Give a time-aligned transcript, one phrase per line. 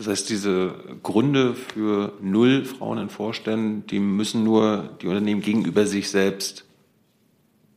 [0.00, 0.72] Das heißt, diese
[1.02, 6.64] Gründe für null Frauen in Vorständen, die müssen nur die Unternehmen gegenüber sich selbst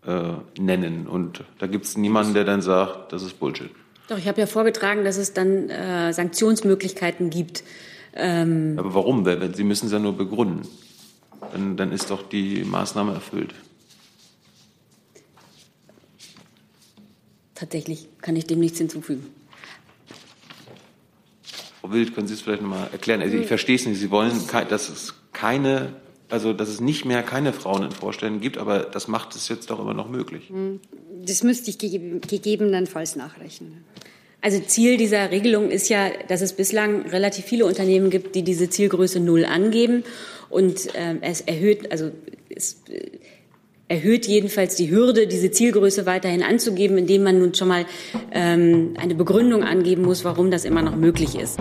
[0.06, 1.06] äh, nennen.
[1.06, 3.72] Und da gibt es niemanden, der dann sagt, das ist Bullshit.
[4.08, 7.66] Doch, ich habe ja vorgetragen, dass es dann äh, Sanktionsmöglichkeiten gibt.
[8.16, 9.26] Ähm Aber warum?
[9.54, 10.62] Sie müssen es ja nur begründen.
[11.52, 13.54] Dann, dann ist doch die Maßnahme erfüllt.
[17.54, 19.28] Tatsächlich kann ich dem nichts hinzufügen.
[21.84, 23.22] Frau Wild, können Sie es vielleicht noch mal erklären?
[23.22, 24.00] Also ich verstehe es nicht.
[24.00, 24.32] Sie wollen,
[24.70, 25.90] dass es keine,
[26.30, 29.70] also dass es nicht mehr keine Frauen in Vorständen gibt, aber das macht es jetzt
[29.70, 30.48] doch immer noch möglich.
[30.48, 30.80] Hm.
[31.26, 33.84] Das müsste ich gegebenenfalls nachrechnen.
[34.40, 38.70] Also Ziel dieser Regelung ist ja, dass es bislang relativ viele Unternehmen gibt, die diese
[38.70, 40.06] Zielgröße null angeben
[40.50, 42.12] und ähm, es erhöht, also
[42.48, 43.12] es äh,
[43.88, 47.86] erhöht jedenfalls die Hürde, diese Zielgröße weiterhin anzugeben, indem man nun schon mal
[48.32, 51.60] ähm, eine Begründung angeben muss, warum das immer noch möglich ist.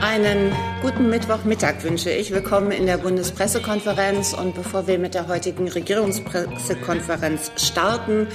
[0.00, 0.52] Einen
[0.82, 2.30] guten Mittwochmittag wünsche ich.
[2.30, 4.34] Willkommen in der Bundespressekonferenz.
[4.34, 8.28] Und bevor wir mit der heutigen Regierungspressekonferenz starten,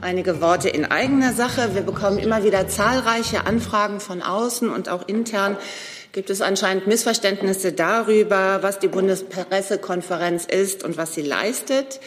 [0.00, 1.74] einige Worte in eigener Sache.
[1.74, 5.56] Wir bekommen immer wieder zahlreiche Anfragen von außen und auch intern
[6.16, 12.00] gibt es anscheinend Missverständnisse darüber, was die Bundespressekonferenz ist und was sie leistet.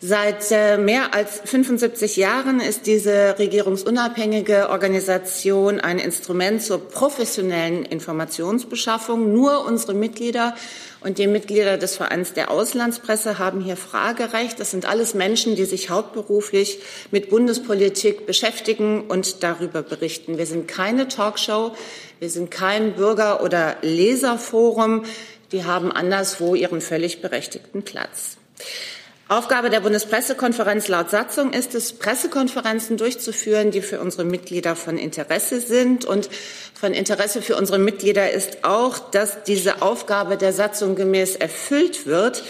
[0.00, 9.32] Seit äh, mehr als 75 Jahren ist diese regierungsunabhängige Organisation ein Instrument zur professionellen Informationsbeschaffung.
[9.32, 10.54] Nur unsere Mitglieder
[11.00, 14.60] und die Mitglieder des Vereins der Auslandspresse haben hier Fragerecht.
[14.60, 16.78] Das sind alles Menschen, die sich hauptberuflich
[17.10, 20.38] mit Bundespolitik beschäftigen und darüber berichten.
[20.38, 21.72] Wir sind keine Talkshow.
[22.20, 25.04] Wir sind kein Bürger- oder Leserforum.
[25.50, 28.36] Die haben anderswo ihren völlig berechtigten Platz.
[29.28, 35.60] Aufgabe der Bundespressekonferenz laut Satzung ist es, Pressekonferenzen durchzuführen, die für unsere Mitglieder von Interesse
[35.60, 36.06] sind.
[36.06, 36.30] Und
[36.72, 42.42] von Interesse für unsere Mitglieder ist auch, dass diese Aufgabe der Satzung gemäß erfüllt wird.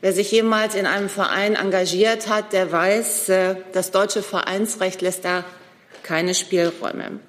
[0.00, 5.24] Wer sich jemals in einem Verein engagiert hat, der weiß, äh, das deutsche Vereinsrecht lässt
[5.24, 5.44] da
[6.02, 7.20] keine Spielräume.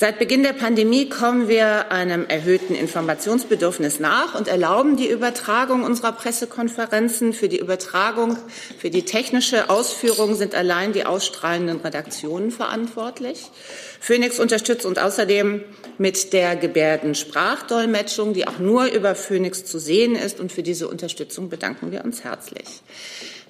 [0.00, 6.12] Seit Beginn der Pandemie kommen wir einem erhöhten Informationsbedürfnis nach und erlauben die Übertragung unserer
[6.12, 7.32] Pressekonferenzen.
[7.32, 8.38] Für die Übertragung,
[8.78, 13.50] für die technische Ausführung sind allein die ausstrahlenden Redaktionen verantwortlich.
[13.98, 15.64] Phoenix unterstützt uns außerdem
[15.98, 20.38] mit der Gebärdensprachdolmetschung, die auch nur über Phoenix zu sehen ist.
[20.38, 22.82] Und für diese Unterstützung bedanken wir uns herzlich.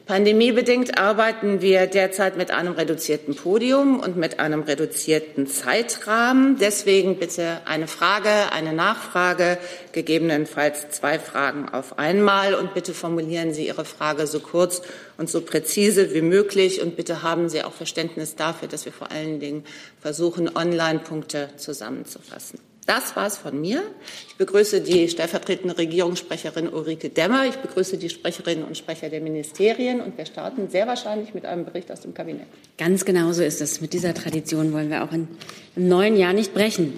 [0.09, 6.57] Pandemiebedingt arbeiten wir derzeit mit einem reduzierten Podium und mit einem reduzierten Zeitrahmen.
[6.59, 9.59] Deswegen bitte eine Frage, eine Nachfrage,
[9.93, 12.55] gegebenenfalls zwei Fragen auf einmal.
[12.55, 14.81] Und bitte formulieren Sie Ihre Frage so kurz
[15.19, 16.81] und so präzise wie möglich.
[16.81, 19.63] Und bitte haben Sie auch Verständnis dafür, dass wir vor allen Dingen
[20.01, 22.59] versuchen, Online-Punkte zusammenzufassen.
[22.89, 23.83] Das war's von mir.
[24.29, 27.45] Ich begrüße die stellvertretende Regierungssprecherin Ulrike Demmer.
[27.47, 30.01] Ich begrüße die Sprecherinnen und Sprecher der Ministerien.
[30.01, 32.47] Und wir starten sehr wahrscheinlich mit einem Bericht aus dem Kabinett.
[32.79, 33.83] Ganz genau so ist es.
[33.83, 35.29] Mit dieser Tradition wollen wir auch in,
[35.77, 36.95] im neuen Jahr nicht brechen.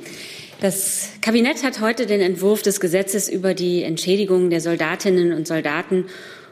[0.61, 6.05] Das Kabinett hat heute den Entwurf des Gesetzes über die Entschädigung der Soldatinnen und Soldaten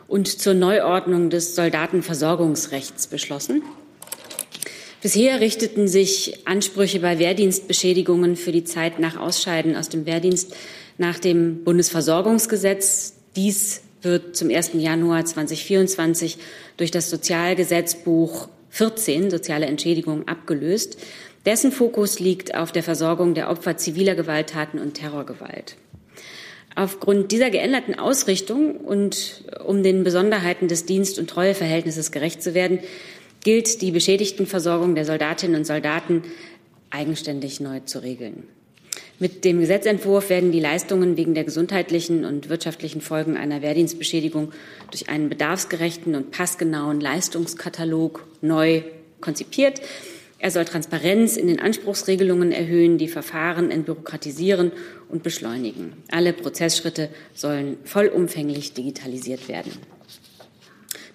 [0.08, 3.62] und zur Neuordnung des Soldatenversorgungsrechts beschlossen.
[5.00, 10.56] Bisher richteten sich Ansprüche bei Wehrdienstbeschädigungen für die Zeit nach Ausscheiden aus dem Wehrdienst
[10.96, 13.14] nach dem Bundesversorgungsgesetz.
[13.36, 14.72] Dies wird zum 1.
[14.74, 16.38] Januar 2024
[16.76, 20.98] durch das Sozialgesetzbuch 14 Soziale Entschädigung abgelöst.
[21.46, 25.76] Dessen Fokus liegt auf der Versorgung der Opfer ziviler Gewalttaten und Terrorgewalt.
[26.74, 32.80] Aufgrund dieser geänderten Ausrichtung und um den Besonderheiten des Dienst- und Treueverhältnisses gerecht zu werden,
[33.42, 36.22] gilt die Beschädigtenversorgung der Soldatinnen und Soldaten
[36.90, 38.44] eigenständig neu zu regeln.
[39.20, 44.52] Mit dem Gesetzentwurf werden die Leistungen wegen der gesundheitlichen und wirtschaftlichen Folgen einer Wehrdienstbeschädigung
[44.90, 48.82] durch einen bedarfsgerechten und passgenauen Leistungskatalog neu
[49.20, 49.80] konzipiert.
[50.38, 54.70] Er soll Transparenz in den Anspruchsregelungen erhöhen, die Verfahren entbürokratisieren
[55.08, 55.94] und beschleunigen.
[56.12, 59.72] Alle Prozessschritte sollen vollumfänglich digitalisiert werden.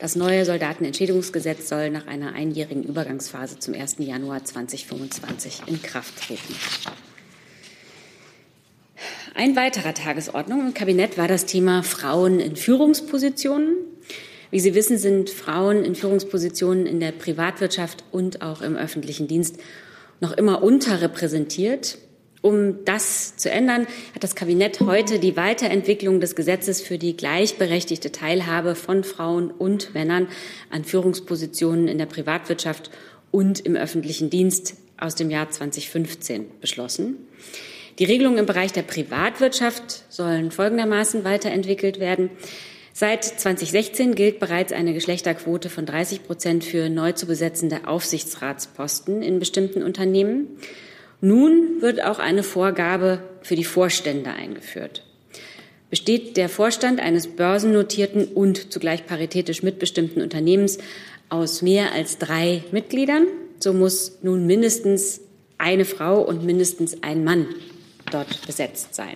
[0.04, 4.00] Das neue Soldatenentschädigungsgesetz soll nach einer einjährigen Übergangsphase zum 1.
[4.00, 6.56] Januar 2025 in Kraft treten.
[9.34, 13.78] Ein weiterer Tagesordnung im Kabinett war das Thema Frauen in Führungspositionen.
[14.52, 19.56] Wie Sie wissen, sind Frauen in Führungspositionen in der Privatwirtschaft und auch im öffentlichen Dienst
[20.20, 21.98] noch immer unterrepräsentiert.
[22.44, 28.12] Um das zu ändern, hat das Kabinett heute die Weiterentwicklung des Gesetzes für die gleichberechtigte
[28.12, 30.28] Teilhabe von Frauen und Männern
[30.70, 32.92] an Führungspositionen in der Privatwirtschaft
[33.32, 37.16] und im öffentlichen Dienst aus dem Jahr 2015 beschlossen.
[37.98, 42.30] Die Regelungen im Bereich der Privatwirtschaft sollen folgendermaßen weiterentwickelt werden.
[42.92, 49.40] Seit 2016 gilt bereits eine Geschlechterquote von 30 Prozent für neu zu besetzende Aufsichtsratsposten in
[49.40, 50.58] bestimmten Unternehmen.
[51.24, 55.06] Nun wird auch eine Vorgabe für die Vorstände eingeführt.
[55.90, 60.80] Besteht der Vorstand eines börsennotierten und zugleich paritätisch mitbestimmten Unternehmens
[61.30, 63.26] aus mehr als drei Mitgliedern,
[63.58, 65.22] so muss nun mindestens
[65.58, 67.48] eine Frau und mindestens ein Mann
[68.12, 69.16] dort besetzt sein.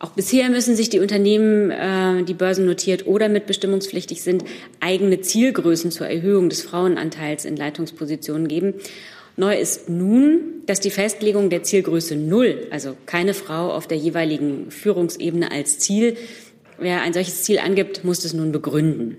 [0.00, 4.44] Auch bisher müssen sich die Unternehmen, äh, die börsennotiert oder mitbestimmungspflichtig sind,
[4.80, 8.74] eigene Zielgrößen zur Erhöhung des Frauenanteils in Leitungspositionen geben.
[9.36, 14.70] Neu ist nun, dass die Festlegung der Zielgröße Null, also keine Frau auf der jeweiligen
[14.70, 16.16] Führungsebene als Ziel,
[16.78, 19.16] wer ein solches Ziel angibt, muss es nun begründen.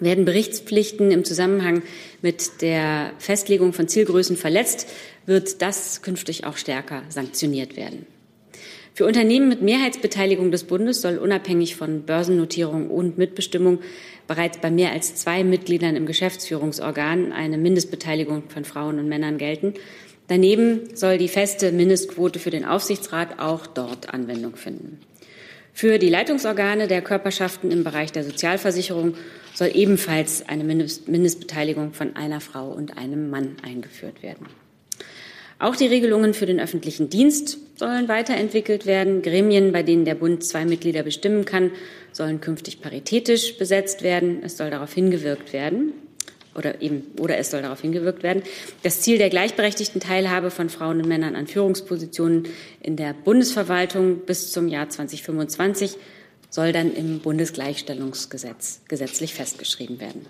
[0.00, 1.82] Werden Berichtspflichten im Zusammenhang
[2.22, 4.86] mit der Festlegung von Zielgrößen verletzt,
[5.26, 8.06] wird das künftig auch stärker sanktioniert werden.
[8.98, 13.78] Für Unternehmen mit Mehrheitsbeteiligung des Bundes soll unabhängig von Börsennotierung und Mitbestimmung
[14.26, 19.74] bereits bei mehr als zwei Mitgliedern im Geschäftsführungsorgan eine Mindestbeteiligung von Frauen und Männern gelten.
[20.26, 24.98] Daneben soll die feste Mindestquote für den Aufsichtsrat auch dort Anwendung finden.
[25.72, 29.14] Für die Leitungsorgane der Körperschaften im Bereich der Sozialversicherung
[29.54, 34.46] soll ebenfalls eine Mindestbeteiligung von einer Frau und einem Mann eingeführt werden.
[35.60, 39.22] Auch die Regelungen für den öffentlichen Dienst sollen weiterentwickelt werden.
[39.22, 41.72] Gremien, bei denen der Bund zwei Mitglieder bestimmen kann,
[42.12, 44.40] sollen künftig paritätisch besetzt werden.
[44.44, 45.94] Es soll darauf hingewirkt werden,
[46.54, 48.42] oder eben, oder es soll darauf hingewirkt werden.
[48.84, 52.48] Das Ziel der gleichberechtigten Teilhabe von Frauen und Männern an Führungspositionen
[52.80, 55.96] in der Bundesverwaltung bis zum Jahr 2025
[56.50, 60.24] soll dann im Bundesgleichstellungsgesetz gesetzlich festgeschrieben werden.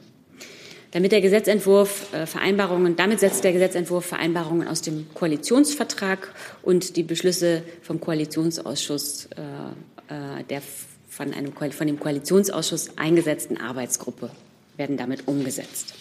[0.90, 6.32] Damit der Gesetzentwurf äh, Vereinbarungen, damit setzt der Gesetzentwurf Vereinbarungen aus dem Koalitionsvertrag
[6.62, 10.62] und die Beschlüsse vom Koalitionsausschuss äh, äh der
[11.08, 14.30] von, einem, von dem Koalitionsausschuss eingesetzten Arbeitsgruppe
[14.76, 15.94] werden damit umgesetzt.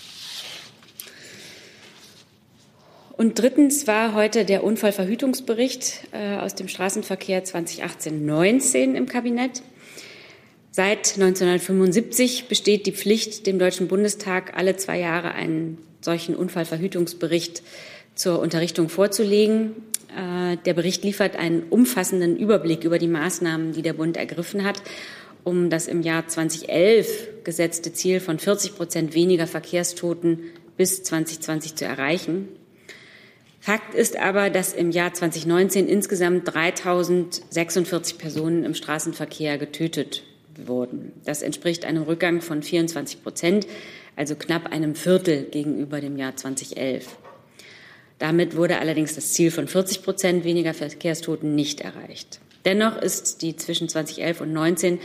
[3.17, 9.63] Und drittens war heute der Unfallverhütungsbericht äh, aus dem Straßenverkehr 2018-19 im Kabinett.
[10.77, 17.63] Seit 1975 besteht die Pflicht, dem Deutschen Bundestag alle zwei Jahre einen solchen Unfallverhütungsbericht
[18.13, 19.71] zur Unterrichtung vorzulegen.
[20.15, 24.83] Äh, der Bericht liefert einen umfassenden Überblick über die Maßnahmen, die der Bund ergriffen hat,
[25.43, 30.41] um das im Jahr 2011 gesetzte Ziel von 40 Prozent weniger Verkehrstoten
[30.77, 32.49] bis 2020 zu erreichen.
[33.59, 40.21] Fakt ist aber, dass im Jahr 2019 insgesamt 3046 Personen im Straßenverkehr getötet
[40.65, 41.13] wurden.
[41.25, 43.67] Das entspricht einem Rückgang von 24 Prozent,
[44.15, 47.07] also knapp einem Viertel gegenüber dem Jahr 2011.
[48.19, 52.39] Damit wurde allerdings das Ziel von 40 Prozent weniger Verkehrstoten nicht erreicht.
[52.65, 54.99] Dennoch ist die zwischen 2011 und 2019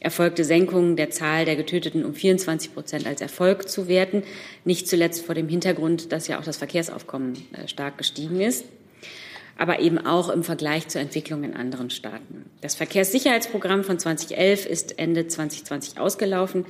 [0.00, 4.22] erfolgte Senkung der Zahl der Getöteten um 24 Prozent als Erfolg zu werten,
[4.64, 8.64] nicht zuletzt vor dem Hintergrund, dass ja auch das Verkehrsaufkommen äh, stark gestiegen ist
[9.58, 12.48] aber eben auch im Vergleich zur Entwicklung in anderen Staaten.
[12.60, 16.64] Das Verkehrssicherheitsprogramm von 2011 ist Ende 2020 ausgelaufen.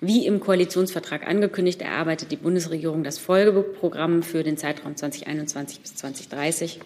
[0.00, 6.80] Wie im Koalitionsvertrag angekündigt, erarbeitet die Bundesregierung das Folgeprogramm für den Zeitraum 2021 bis 2030.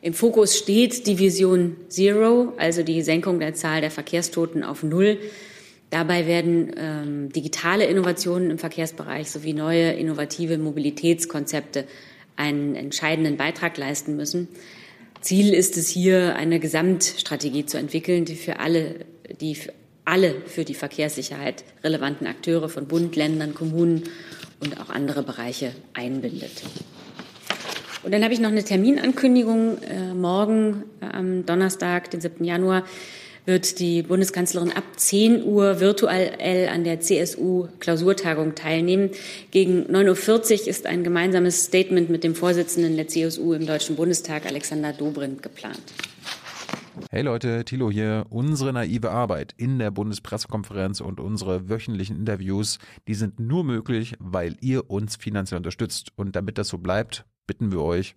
[0.00, 5.18] Im Fokus steht die Vision Zero, also die Senkung der Zahl der Verkehrstoten auf Null.
[5.90, 11.84] Dabei werden ähm, digitale Innovationen im Verkehrsbereich sowie neue innovative Mobilitätskonzepte
[12.36, 14.48] einen entscheidenden Beitrag leisten müssen.
[15.20, 19.06] Ziel ist es hier, eine Gesamtstrategie zu entwickeln, die für alle,
[19.40, 19.72] die für
[20.04, 24.04] alle für die Verkehrssicherheit relevanten Akteure von Bund, Ländern, Kommunen
[24.60, 26.62] und auch andere Bereiche einbindet.
[28.02, 29.78] Und dann habe ich noch eine Terminankündigung.
[29.82, 32.44] Äh, morgen am Donnerstag, den 7.
[32.44, 32.84] Januar,
[33.46, 39.10] wird die Bundeskanzlerin ab 10 Uhr virtuell an der CSU-Klausurtagung teilnehmen.
[39.50, 44.46] Gegen 9.40 Uhr ist ein gemeinsames Statement mit dem Vorsitzenden der CSU im Deutschen Bundestag,
[44.46, 45.82] Alexander Dobrindt, geplant.
[47.10, 48.24] Hey Leute, Thilo hier.
[48.30, 54.56] Unsere naive Arbeit in der Bundespressekonferenz und unsere wöchentlichen Interviews, die sind nur möglich, weil
[54.60, 56.12] ihr uns finanziell unterstützt.
[56.16, 58.14] Und damit das so bleibt, bitten wir euch,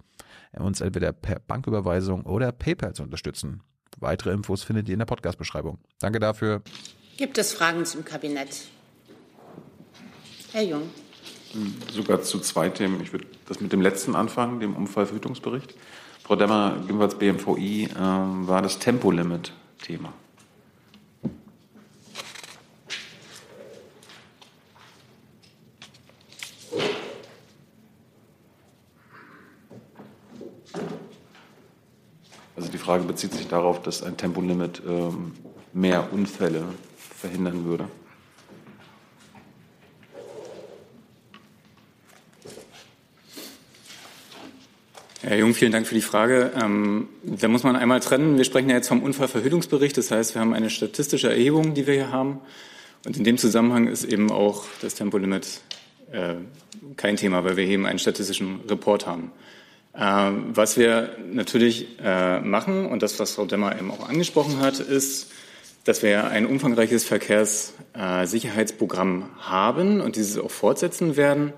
[0.53, 3.61] uns entweder per Banküberweisung oder PayPal zu unterstützen.
[3.97, 5.79] Weitere Infos findet ihr in der Podcast-Beschreibung.
[5.99, 6.61] Danke dafür.
[7.17, 8.65] Gibt es Fragen zum Kabinett?
[10.51, 10.83] Herr Jung.
[11.91, 13.01] Sogar zu zwei Themen.
[13.01, 15.73] Ich würde das mit dem letzten anfangen, dem Unfallverhütungsbericht.
[16.23, 20.13] Frau Demmer, jedenfalls BMVI, äh, war das Tempolimit Thema.
[32.87, 35.33] Frage bezieht sich darauf, dass ein Tempolimit ähm,
[35.73, 36.63] mehr Unfälle
[36.97, 37.89] verhindern würde.
[45.21, 46.53] Herr Jung, vielen Dank für die Frage.
[46.55, 48.37] Ähm, da muss man einmal trennen.
[48.37, 49.97] Wir sprechen ja jetzt vom Unfallverhütungsbericht.
[49.97, 52.39] Das heißt, wir haben eine statistische Erhebung, die wir hier haben.
[53.05, 55.59] Und in dem Zusammenhang ist eben auch das Tempolimit
[56.13, 56.35] äh,
[56.95, 59.33] kein Thema, weil wir eben einen statistischen Report haben.
[59.97, 64.79] Äh, was wir natürlich äh, machen, und das, was Frau Demmer eben auch angesprochen hat,
[64.79, 65.31] ist,
[65.85, 71.53] dass wir ein umfangreiches Verkehrssicherheitsprogramm haben und dieses auch fortsetzen werden.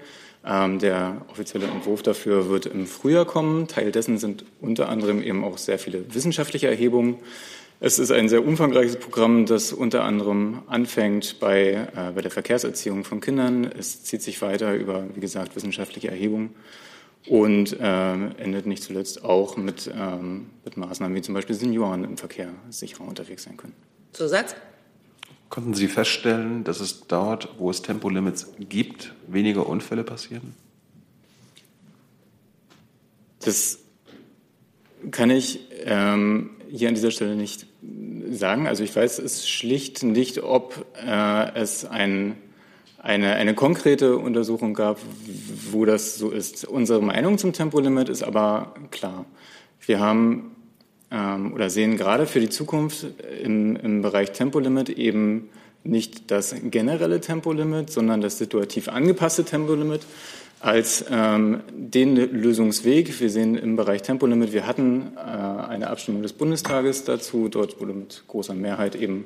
[0.46, 3.68] Ähm, der offizielle Entwurf dafür wird im Frühjahr kommen.
[3.68, 7.18] Teil dessen sind unter anderem eben auch sehr viele wissenschaftliche Erhebungen.
[7.82, 13.04] Es ist ein sehr umfangreiches Programm, das unter anderem anfängt bei, äh, bei der Verkehrserziehung
[13.04, 13.66] von Kindern.
[13.66, 16.56] Es zieht sich weiter über, wie gesagt, wissenschaftliche Erhebungen
[17.28, 22.18] und äh, endet nicht zuletzt auch mit, ähm, mit Maßnahmen wie zum Beispiel Senioren im
[22.18, 23.74] Verkehr sicherer unterwegs sein können.
[24.14, 24.56] Zusatz?
[25.50, 30.54] Konnten Sie feststellen, dass es dort, wo es Tempolimits gibt, weniger Unfälle passieren?
[33.40, 33.80] Das
[35.12, 37.66] kann ich ähm, hier an dieser Stelle nicht
[38.30, 38.68] sagen.
[38.68, 42.38] Also ich weiß es schlicht nicht, ob äh, es ein,
[43.02, 45.00] eine, eine konkrete Untersuchung gab,
[45.72, 46.66] wo das so ist.
[46.66, 49.26] Unsere Meinung zum Tempolimit ist aber klar.
[49.86, 50.56] Wir haben
[51.12, 53.06] ähm, oder sehen gerade für die Zukunft
[53.44, 55.50] im, im Bereich Tempolimit eben
[55.84, 60.02] nicht das generelle Tempolimit, sondern das situativ angepasste Tempolimit
[60.60, 63.20] als ähm, den Lösungsweg.
[63.20, 67.48] Wir sehen im Bereich Tempolimit, wir hatten äh, eine Abstimmung des Bundestages dazu.
[67.48, 69.26] Dort wurde mit großer Mehrheit eben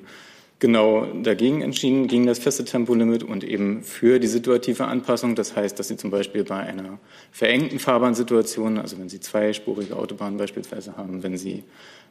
[0.63, 5.35] genau dagegen entschieden, gegen das feste Tempolimit und eben für die situative Anpassung.
[5.35, 6.99] Das heißt, dass Sie zum Beispiel bei einer
[7.33, 11.65] verengten Fahrbahnsituation, also wenn Sie zweispurige Autobahnen beispielsweise haben, wenn Sie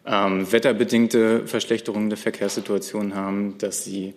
[0.04, 4.12] ähm, wetterbedingte Verschlechterungen der Verkehrssituation haben, dass Sie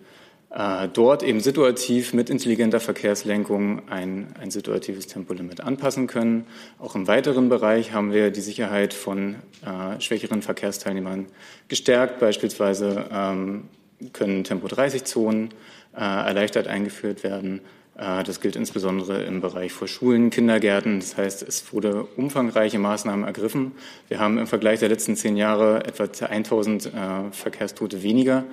[0.49, 6.45] äh, dort eben situativ mit intelligenter Verkehrslenkung ein, ein situatives Tempolimit anpassen können.
[6.77, 11.27] Auch im weiteren Bereich haben wir die Sicherheit von äh, schwächeren Verkehrsteilnehmern
[11.69, 13.69] gestärkt, beispielsweise ähm,
[14.13, 15.49] können Tempo-30-Zonen
[15.95, 17.61] äh, erleichtert eingeführt werden.
[17.97, 20.99] Äh, das gilt insbesondere im Bereich vor Schulen, Kindergärten.
[20.99, 23.71] Das heißt, es wurde umfangreiche Maßnahmen ergriffen.
[24.07, 26.89] Wir haben im Vergleich der letzten zehn Jahre etwa 1000 äh,
[27.31, 28.43] Verkehrstote weniger.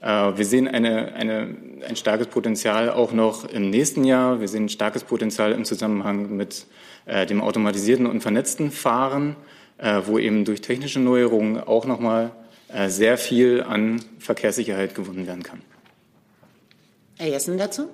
[0.00, 1.56] Äh, wir sehen eine, eine,
[1.88, 4.40] ein starkes Potenzial auch noch im nächsten Jahr.
[4.40, 6.66] Wir sehen ein starkes Potenzial im Zusammenhang mit
[7.06, 9.36] äh, dem automatisierten und vernetzten Fahren,
[9.78, 12.41] äh, wo eben durch technische Neuerungen auch noch mal äh,
[12.88, 15.60] sehr viel an Verkehrssicherheit gewonnen werden kann.
[17.18, 17.88] Herr Jessen dazu?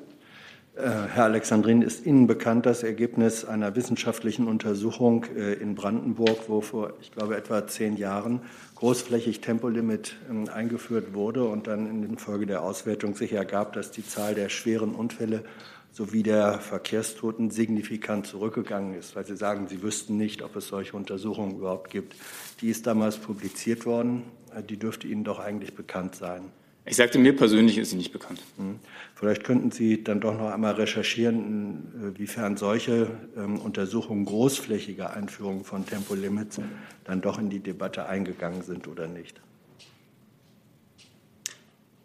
[0.79, 6.61] Äh, Herr Alexandrin, ist Ihnen bekannt das Ergebnis einer wissenschaftlichen Untersuchung äh, in Brandenburg, wo
[6.61, 8.43] vor, ich glaube, etwa zehn Jahren
[8.77, 14.07] großflächig Tempolimit ähm, eingeführt wurde und dann in Folge der Auswertung sich ergab, dass die
[14.07, 15.43] Zahl der schweren Unfälle
[15.91, 20.97] sowie der Verkehrstoten signifikant zurückgegangen ist, weil Sie sagen, Sie wüssten nicht, ob es solche
[20.97, 22.15] Untersuchungen überhaupt gibt.
[22.61, 24.23] Die ist damals publiziert worden.
[24.59, 26.51] Äh, die dürfte Ihnen doch eigentlich bekannt sein.
[26.85, 28.41] Ich sagte, mir persönlich ist sie nicht bekannt.
[28.57, 28.79] Hm.
[29.15, 35.85] Vielleicht könnten Sie dann doch noch einmal recherchieren, inwiefern solche ähm, Untersuchungen großflächiger Einführungen von
[35.85, 36.61] Tempolimits
[37.05, 39.39] dann doch in die Debatte eingegangen sind oder nicht.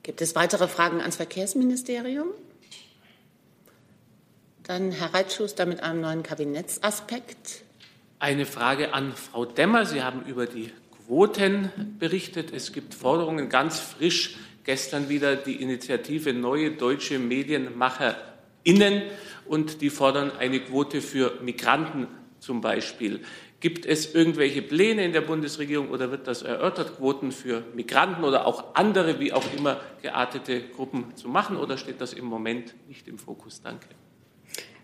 [0.02, 2.28] Gibt es weitere Fragen ans Verkehrsministerium?
[4.64, 7.64] Dann Herr Reitschuster mit einem neuen Kabinettsaspekt.
[8.20, 9.86] Eine Frage an Frau Demmer.
[9.86, 10.72] Sie haben über die
[11.08, 11.70] Quoten
[12.00, 12.54] berichtet.
[12.54, 14.38] Es gibt Forderungen ganz frisch.
[14.64, 19.04] Gestern wieder die Initiative Neue Deutsche MedienmacherInnen
[19.46, 22.08] und die fordern eine Quote für Migranten
[22.40, 23.22] zum Beispiel.
[23.60, 28.46] Gibt es irgendwelche Pläne in der Bundesregierung oder wird das erörtert, Quoten für Migranten oder
[28.46, 33.08] auch andere, wie auch immer geartete Gruppen zu machen oder steht das im Moment nicht
[33.08, 33.62] im Fokus?
[33.62, 33.88] Danke.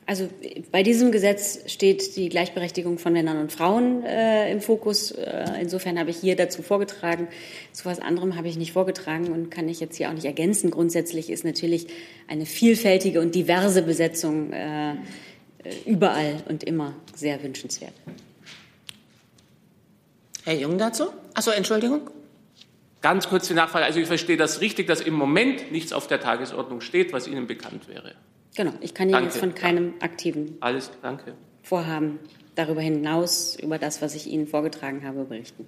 [0.10, 0.28] Also
[0.72, 5.12] bei diesem Gesetz steht die Gleichberechtigung von Männern und Frauen äh, im Fokus.
[5.12, 7.28] Äh, insofern habe ich hier dazu vorgetragen.
[7.74, 10.72] Zu was anderem habe ich nicht vorgetragen und kann ich jetzt hier auch nicht ergänzen.
[10.72, 11.86] Grundsätzlich ist natürlich
[12.28, 14.96] eine vielfältige und diverse Besetzung äh,
[15.86, 17.94] überall und immer sehr wünschenswert.
[20.44, 21.10] Herr Jung dazu?
[21.36, 22.10] Achso, Entschuldigung.
[23.02, 23.86] Ganz kurze Nachfrage.
[23.86, 27.46] Also ich verstehe das richtig, dass im Moment nichts auf der Tagesordnung steht, was Ihnen
[27.46, 28.16] bekannt wäre.
[28.56, 31.34] Genau, ich kann Ihnen jetzt von keinem aktiven Alles, danke.
[31.64, 32.20] Vorhaben
[32.56, 35.66] darüber hinaus, über das, was ich Ihnen vorgetragen habe, berichten.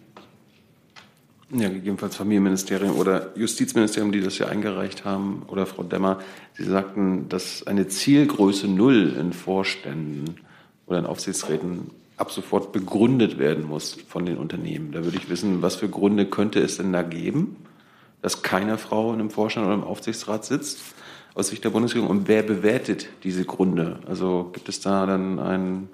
[1.53, 6.19] Ja, gegebenenfalls Familienministerium oder Justizministerium, die das ja eingereicht haben, oder Frau Demmer,
[6.53, 10.38] Sie sagten, dass eine Zielgröße Null in Vorständen
[10.88, 14.91] oder in Aufsichtsräten ab sofort begründet werden muss von den Unternehmen.
[14.91, 17.57] Da würde ich wissen, was für Gründe könnte es denn da geben,
[18.21, 20.79] dass keine Frau in einem Vorstand oder im Aufsichtsrat sitzt
[21.33, 24.00] aus Sicht der Bundesregierung und wer bewertet diese Gründe?
[24.07, 25.89] Also gibt es da dann ein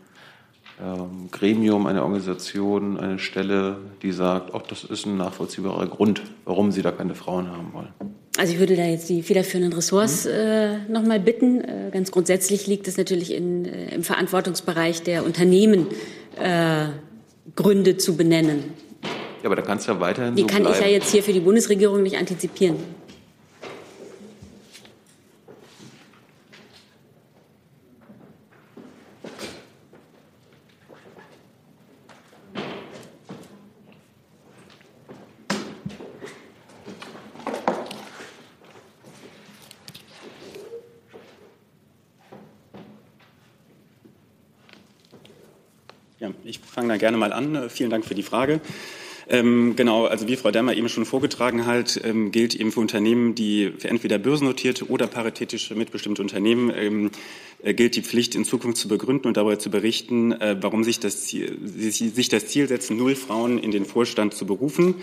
[0.81, 6.71] ähm, Gremium, eine Organisation, eine Stelle, die sagt, ach, das ist ein nachvollziehbarer Grund, warum
[6.71, 7.89] Sie da keine Frauen haben wollen?
[8.37, 10.31] Also ich würde da jetzt die federführenden Ressorts mhm.
[10.31, 11.61] äh, noch mal bitten.
[11.61, 15.87] Äh, ganz grundsätzlich liegt es natürlich in, äh, im Verantwortungsbereich der Unternehmen,
[16.39, 16.87] äh,
[17.55, 18.65] Gründe zu benennen.
[19.41, 20.35] Ja, aber da kannst du ja weiterhin.
[20.35, 20.75] Die so kann bleiben.
[20.75, 22.75] ich ja jetzt hier für die Bundesregierung nicht antizipieren.
[46.19, 47.69] Ja, ich fange da gerne mal an.
[47.69, 48.61] Vielen Dank für die Frage.
[49.29, 53.35] Ähm, genau, also wie Frau Demmer eben schon vorgetragen hat, ähm, gilt eben für Unternehmen,
[53.35, 57.11] die für entweder börsennotierte oder paritätische mitbestimmte Unternehmen, ähm,
[57.61, 61.01] äh, gilt die Pflicht, in Zukunft zu begründen und darüber zu berichten, äh, warum sich
[61.01, 64.95] das, Ziel, sich das Ziel setzen, null Frauen in den Vorstand zu berufen.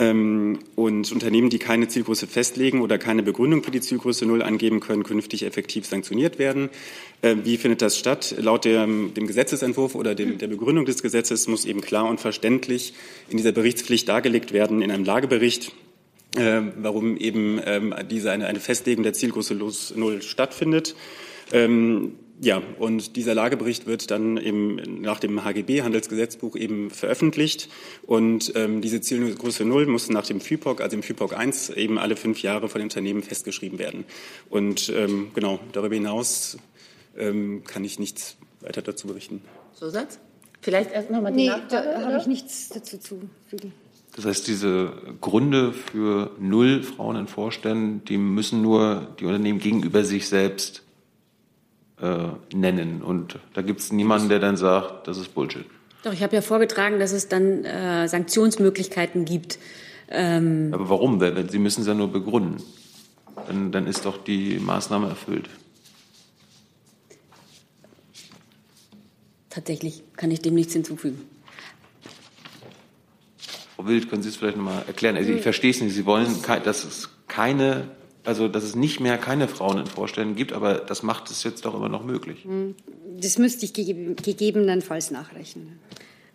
[0.00, 4.80] Ähm, und Unternehmen, die keine Zielgröße festlegen oder keine Begründung für die Zielgröße Null angeben
[4.80, 6.70] können, künftig effektiv sanktioniert werden.
[7.22, 8.34] Ähm, wie findet das statt?
[8.38, 12.94] Laut dem, dem Gesetzesentwurf oder dem, der Begründung des Gesetzes muss eben klar und verständlich
[13.28, 15.72] in dieser Berichtspflicht dargelegt werden, in einem Lagebericht,
[16.34, 20.96] äh, warum eben ähm, diese eine, eine Festlegung der Zielgröße Null stattfindet.
[22.42, 27.68] Ja, und dieser Lagebericht wird dann eben nach dem HGB, Handelsgesetzbuch, eben veröffentlicht.
[28.06, 32.16] Und ähm, diese Zielgröße Null muss nach dem FIPOC, also im FIPOC 1, eben alle
[32.16, 34.06] fünf Jahre von den Unternehmen festgeschrieben werden.
[34.48, 36.56] Und ähm, genau, darüber hinaus
[37.18, 39.42] ähm, kann ich nichts weiter dazu berichten.
[39.74, 40.18] Zusatz?
[40.62, 41.90] Vielleicht erst nochmal die nee, Nachfrage.
[41.92, 43.74] da habe ich nichts dazu zu fügen.
[44.16, 50.04] Das heißt, diese Gründe für null Frauen in Vorständen, die müssen nur die Unternehmen gegenüber
[50.04, 50.82] sich selbst
[52.00, 53.02] äh, nennen.
[53.02, 55.64] Und da gibt es niemanden, der dann sagt, das ist Bullshit.
[56.02, 59.58] Doch, ich habe ja vorgetragen, dass es dann äh, Sanktionsmöglichkeiten gibt.
[60.10, 61.20] Ähm Aber warum?
[61.48, 62.62] Sie müssen es ja nur begründen.
[63.46, 65.48] Dann, dann ist doch die Maßnahme erfüllt.
[69.50, 71.20] Tatsächlich kann ich dem nichts hinzufügen.
[73.76, 75.16] Frau Wild, können Sie es vielleicht nochmal erklären?
[75.16, 75.94] Also ich verstehe es nicht.
[75.94, 76.28] Sie wollen,
[76.64, 77.88] dass es keine,
[78.24, 81.64] also dass es nicht mehr keine Frauen in Vorständen gibt, aber das macht es jetzt
[81.64, 82.46] doch immer noch möglich.
[83.18, 85.78] Das müsste ich gegebenenfalls nachrechnen.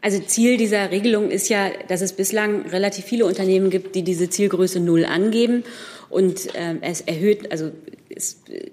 [0.01, 4.29] Also Ziel dieser Regelung ist ja, dass es bislang relativ viele Unternehmen gibt, die diese
[4.29, 5.63] Zielgröße Null angeben.
[6.09, 7.71] Und ähm, es erhöht, also
[8.09, 8.69] es äh,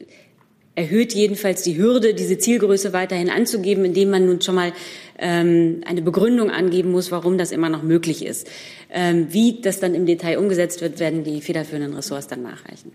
[0.75, 4.73] erhöht jedenfalls die Hürde, diese Zielgröße weiterhin anzugeben, indem man nun schon mal
[5.19, 8.49] ähm, eine Begründung angeben muss, warum das immer noch möglich ist.
[8.91, 12.93] Ähm, wie das dann im Detail umgesetzt wird, werden die federführenden Ressorts dann nachreichen.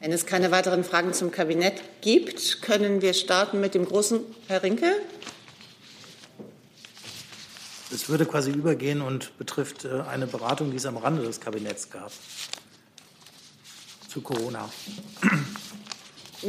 [0.00, 4.62] Wenn es keine weiteren Fragen zum Kabinett gibt, können wir starten mit dem großen Herr
[4.62, 4.92] Rinke.
[7.92, 11.90] Es würde quasi übergehen und betrifft äh, eine Beratung, die es am Rande des Kabinetts
[11.90, 12.12] gab
[14.08, 14.68] zu Corona.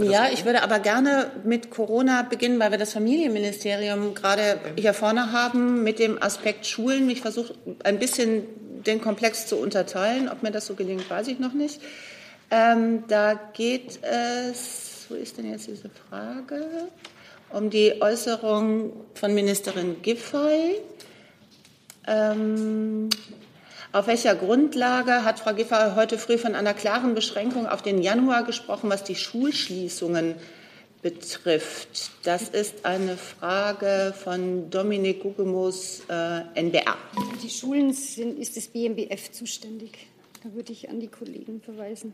[0.04, 5.32] Ja, ich würde aber gerne mit Corona beginnen, weil wir das Familienministerium gerade hier vorne
[5.32, 7.10] haben mit dem Aspekt Schulen.
[7.10, 7.54] Ich versuche
[7.84, 8.44] ein bisschen
[8.86, 10.30] den Komplex zu unterteilen.
[10.30, 11.82] Ob mir das so gelingt, weiß ich noch nicht.
[12.52, 16.66] Ähm, da geht es, wo ist denn jetzt diese Frage?
[17.50, 20.82] Um die Äußerung von Ministerin Giffey.
[22.08, 23.10] Ähm,
[23.96, 28.44] auf welcher Grundlage hat Frau Giffey heute früh von einer klaren Beschränkung auf den Januar
[28.44, 30.36] gesprochen, was die Schulschließungen
[31.02, 32.12] betrifft?
[32.24, 36.98] Das ist eine Frage von Dominik Gugemus, äh, NBR.
[37.42, 40.08] Die Schulen sind, ist das BMBF zuständig.
[40.44, 42.14] Da würde ich an die Kollegen verweisen.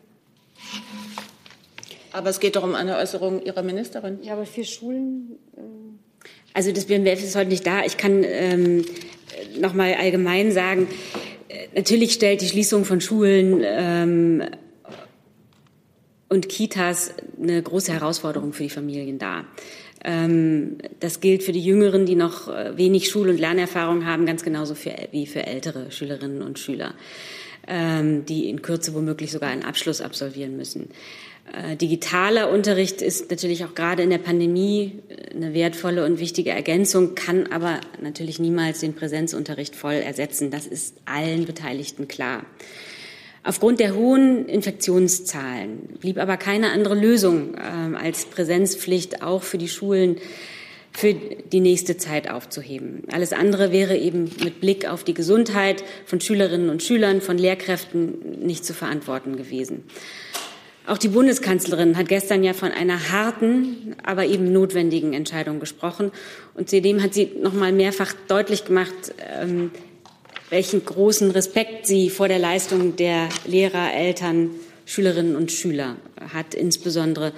[2.11, 4.19] Aber es geht doch um eine Äußerung Ihrer Ministerin.
[4.21, 5.39] Ja, aber für Schulen.
[5.57, 5.61] Äh
[6.53, 7.83] also das BMWF ist heute nicht da.
[7.85, 8.85] Ich kann ähm,
[9.59, 10.87] noch mal allgemein sagen,
[11.75, 14.43] natürlich stellt die Schließung von Schulen ähm,
[16.29, 19.45] und Kitas eine große Herausforderung für die Familien dar.
[20.03, 24.43] Ähm, das gilt für die Jüngeren, die noch äh, wenig Schul- und Lernerfahrung haben, ganz
[24.43, 26.95] genauso für, wie für ältere Schülerinnen und Schüler,
[27.67, 30.89] ähm, die in Kürze womöglich sogar einen Abschluss absolvieren müssen.
[31.53, 36.51] Äh, digitaler Unterricht ist natürlich auch gerade in der Pandemie äh, eine wertvolle und wichtige
[36.51, 40.49] Ergänzung, kann aber natürlich niemals den Präsenzunterricht voll ersetzen.
[40.49, 42.45] Das ist allen Beteiligten klar.
[43.43, 49.69] Aufgrund der hohen Infektionszahlen blieb aber keine andere Lösung äh, als Präsenzpflicht auch für die
[49.69, 50.17] Schulen
[50.93, 53.03] für die nächste Zeit aufzuheben.
[53.11, 58.41] Alles andere wäre eben mit Blick auf die Gesundheit von Schülerinnen und Schülern, von Lehrkräften
[58.45, 59.85] nicht zu verantworten gewesen.
[60.87, 66.11] Auch die Bundeskanzlerin hat gestern ja von einer harten, aber eben notwendigen Entscheidung gesprochen.
[66.55, 69.71] Und zudem hat sie noch mal mehrfach deutlich gemacht, ähm,
[70.49, 74.51] welchen großen Respekt sie vor der Leistung der Lehrer, Eltern,
[74.85, 75.97] Schülerinnen und Schüler
[76.33, 77.31] hat, insbesondere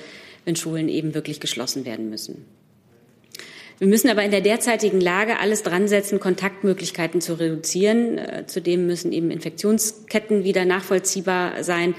[0.45, 2.45] wenn Schulen eben wirklich geschlossen werden müssen.
[3.79, 8.17] Wir müssen aber in der derzeitigen Lage alles dran setzen, Kontaktmöglichkeiten zu reduzieren.
[8.17, 11.95] Äh, zudem müssen eben Infektionsketten wieder nachvollziehbar sein.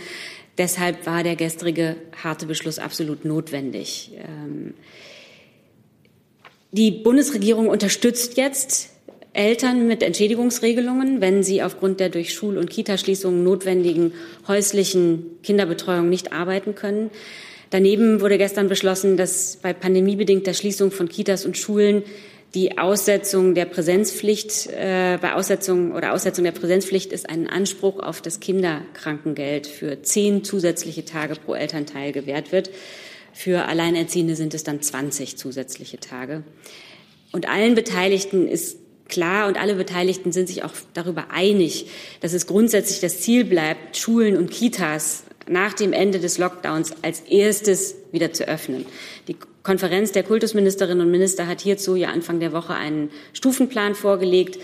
[0.58, 4.12] Deshalb war der gestrige harte Beschluss absolut notwendig.
[4.16, 4.74] Ähm,
[6.70, 8.90] die Bundesregierung unterstützt jetzt
[9.32, 14.12] Eltern mit Entschädigungsregelungen, wenn sie aufgrund der durch Schul- und Kitaschließungen notwendigen
[14.46, 17.10] häuslichen Kinderbetreuung nicht arbeiten können.
[17.70, 22.04] Daneben wurde gestern beschlossen, dass bei pandemiebedingter Schließung von Kitas und Schulen
[22.54, 28.22] die Aussetzung der Präsenzpflicht, äh, bei Aussetzung oder Aussetzung der Präsenzpflicht ist ein Anspruch auf
[28.22, 32.70] das Kinderkrankengeld für zehn zusätzliche Tage pro Elternteil gewährt wird.
[33.32, 36.44] Für Alleinerziehende sind es dann 20 zusätzliche Tage.
[37.32, 41.86] Und allen Beteiligten ist klar und alle Beteiligten sind sich auch darüber einig,
[42.20, 47.20] dass es grundsätzlich das Ziel bleibt, Schulen und Kitas nach dem Ende des Lockdowns als
[47.20, 48.86] erstes wieder zu öffnen.
[49.26, 54.56] Die Konferenz der Kultusministerinnen und Minister hat hierzu ja Anfang der Woche einen Stufenplan vorgelegt.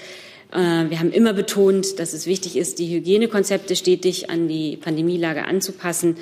[0.52, 5.46] Äh, wir haben immer betont, dass es wichtig ist, die Hygienekonzepte stetig an die Pandemielage
[5.46, 6.16] anzupassen.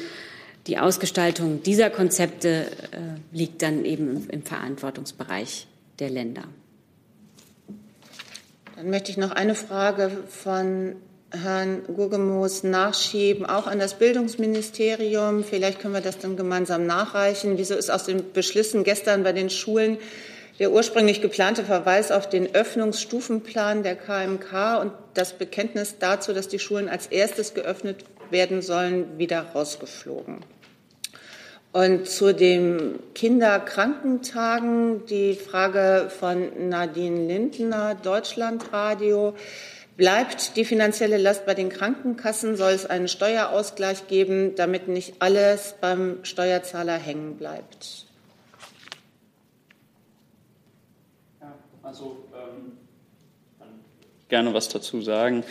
[0.69, 5.67] Die Ausgestaltung dieser Konzepte äh, liegt dann eben im Verantwortungsbereich
[5.99, 6.45] der Länder.
[8.77, 10.95] Dann möchte ich noch eine Frage von
[11.31, 15.45] Herrn Gurgemoos nachschieben, auch an das Bildungsministerium.
[15.45, 17.59] Vielleicht können wir das dann gemeinsam nachreichen.
[17.59, 19.99] Wieso ist aus den Beschlüssen gestern bei den Schulen
[20.59, 26.59] der ursprünglich geplante Verweis auf den Öffnungsstufenplan der KMK und das Bekenntnis dazu, dass die
[26.59, 30.45] Schulen als erstes geöffnet werden sollen, wieder rausgeflogen?
[31.71, 39.35] Und zu den Kinderkrankentagen die Frage von Nadine Lindner, Deutschlandradio.
[39.99, 42.57] Bleibt die finanzielle Last bei den Krankenkassen?
[42.57, 48.07] Soll es einen Steuerausgleich geben, damit nicht alles beim Steuerzahler hängen bleibt?
[51.41, 52.79] Ja, also ähm,
[54.29, 55.43] gerne was dazu sagen.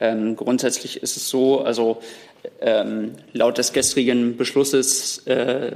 [0.00, 2.00] Ähm, grundsätzlich ist es so, also
[2.62, 5.72] ähm, laut des gestrigen Beschlusses äh,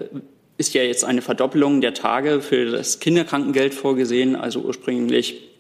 [0.57, 5.54] ist ja jetzt eine Verdoppelung der Tage für das Kinderkrankengeld vorgesehen, also ursprünglich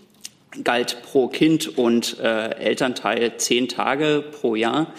[0.62, 4.92] galt pro Kind und äh, Elternteil zehn Tage pro Jahr.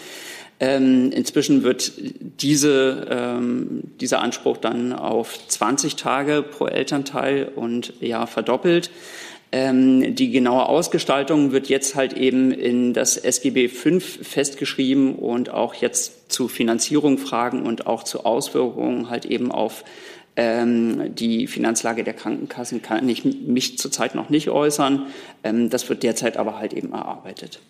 [0.58, 8.26] Ähm, inzwischen wird diese, ähm, dieser Anspruch dann auf 20 Tage pro Elternteil und Jahr
[8.26, 8.90] verdoppelt.
[9.52, 15.74] Ähm, die genaue Ausgestaltung wird jetzt halt eben in das SGB V festgeschrieben und auch
[15.74, 19.84] jetzt zu Finanzierung fragen und auch zu Auswirkungen halt eben auf
[20.36, 25.06] ähm, die Finanzlage der Krankenkassen kann ich mich zurzeit noch nicht äußern.
[25.42, 27.60] Ähm, das wird derzeit aber halt eben erarbeitet.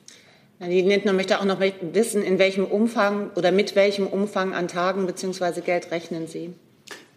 [0.58, 5.06] Nadine Lindner möchte auch noch wissen, in welchem Umfang oder mit welchem Umfang an Tagen
[5.06, 5.60] bzw.
[5.60, 6.54] Geld rechnen Sie?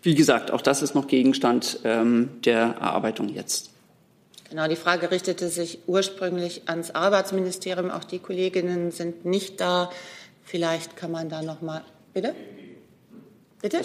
[0.02, 3.72] Wie gesagt, auch das ist noch Gegenstand ähm, der Erarbeitung jetzt.
[4.50, 7.92] Genau, die Frage richtete sich ursprünglich ans Arbeitsministerium.
[7.92, 9.92] Auch die Kolleginnen sind nicht da.
[10.44, 11.84] Vielleicht kann man da noch mal.
[12.14, 12.34] Bitte?
[13.62, 13.82] Bitte?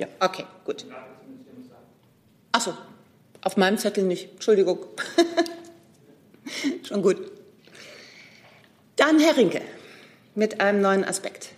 [0.00, 0.06] Ja.
[0.18, 0.86] Okay, gut.
[2.52, 2.72] Ach so,
[3.42, 4.32] auf meinem Zettel nicht.
[4.32, 4.78] Entschuldigung.
[6.88, 7.18] Schon gut.
[8.96, 9.60] Dann Herr Rinke
[10.34, 11.50] mit einem neuen Aspekt.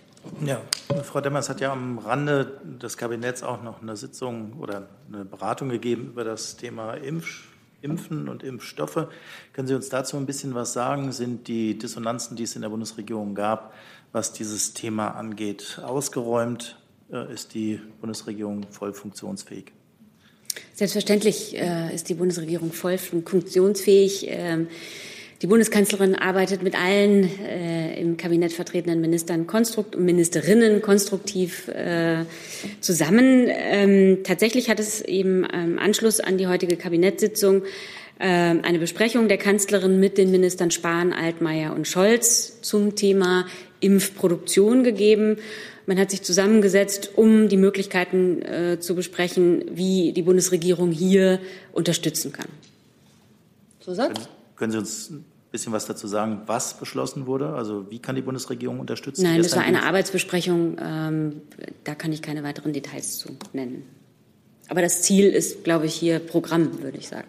[0.45, 0.61] Ja,
[1.03, 5.69] Frau Demmers hat ja am Rande des Kabinetts auch noch eine Sitzung oder eine Beratung
[5.69, 7.45] gegeben über das Thema Impf,
[7.81, 9.07] Impfen und Impfstoffe.
[9.53, 11.13] Können Sie uns dazu ein bisschen was sagen?
[11.13, 13.73] Sind die Dissonanzen, die es in der Bundesregierung gab,
[14.11, 16.77] was dieses Thema angeht, ausgeräumt?
[17.11, 19.65] Äh, ist die Bundesregierung voll funktionsfähig.
[20.73, 24.27] Selbstverständlich äh, ist die Bundesregierung voll funktionsfähig.
[24.29, 24.67] Ähm,
[25.41, 32.23] die Bundeskanzlerin arbeitet mit allen äh, im Kabinett vertretenen Ministern konstrukt Ministerinnen konstruktiv äh,
[32.79, 33.47] zusammen.
[33.49, 37.63] Ähm, tatsächlich hat es eben im Anschluss an die heutige Kabinettssitzung
[38.19, 43.45] äh, eine Besprechung der Kanzlerin mit den Ministern Spahn, Altmaier und Scholz zum Thema
[43.81, 45.37] Impfproduktion gegeben.
[45.85, 51.39] Man hat sich zusammengesetzt, um die Möglichkeiten äh, zu besprechen, wie die Bundesregierung hier
[51.71, 52.47] unterstützen kann.
[53.79, 54.13] Zusatz?
[54.13, 57.49] Können, können Sie uns ein bisschen was dazu sagen, was beschlossen wurde?
[57.49, 59.23] Also wie kann die Bundesregierung unterstützen?
[59.23, 60.77] Nein, das war eine Arbeitsbesprechung.
[60.81, 61.41] Ähm,
[61.83, 63.83] da kann ich keine weiteren Details zu nennen.
[64.69, 67.27] Aber das Ziel ist, glaube ich, hier Programm, würde ich sagen.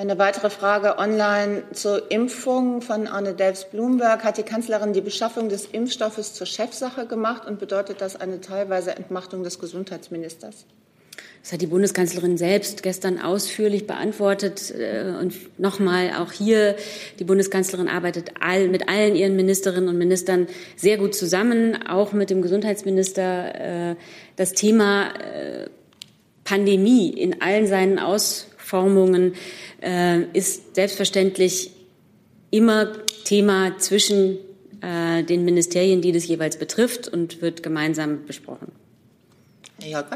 [0.00, 4.24] Eine weitere Frage online zur Impfung von Arne Delfs-Blumberg.
[4.24, 8.92] Hat die Kanzlerin die Beschaffung des Impfstoffes zur Chefsache gemacht und bedeutet das eine teilweise
[8.92, 10.64] Entmachtung des Gesundheitsministers?
[11.42, 14.72] Das hat die Bundeskanzlerin selbst gestern ausführlich beantwortet.
[14.74, 16.76] Äh, und nochmal auch hier,
[17.18, 22.30] die Bundeskanzlerin arbeitet all, mit allen ihren Ministerinnen und Ministern sehr gut zusammen, auch mit
[22.30, 23.90] dem Gesundheitsminister.
[23.90, 23.96] Äh,
[24.36, 25.68] das Thema äh,
[26.44, 27.98] Pandemie in allen seinen
[28.70, 29.34] Ausformungen
[30.32, 31.72] ist selbstverständlich
[32.50, 32.92] immer
[33.24, 34.38] Thema zwischen
[34.82, 38.72] den Ministerien, die das jeweils betrifft und wird gemeinsam besprochen.
[39.80, 40.06] Herr Jörg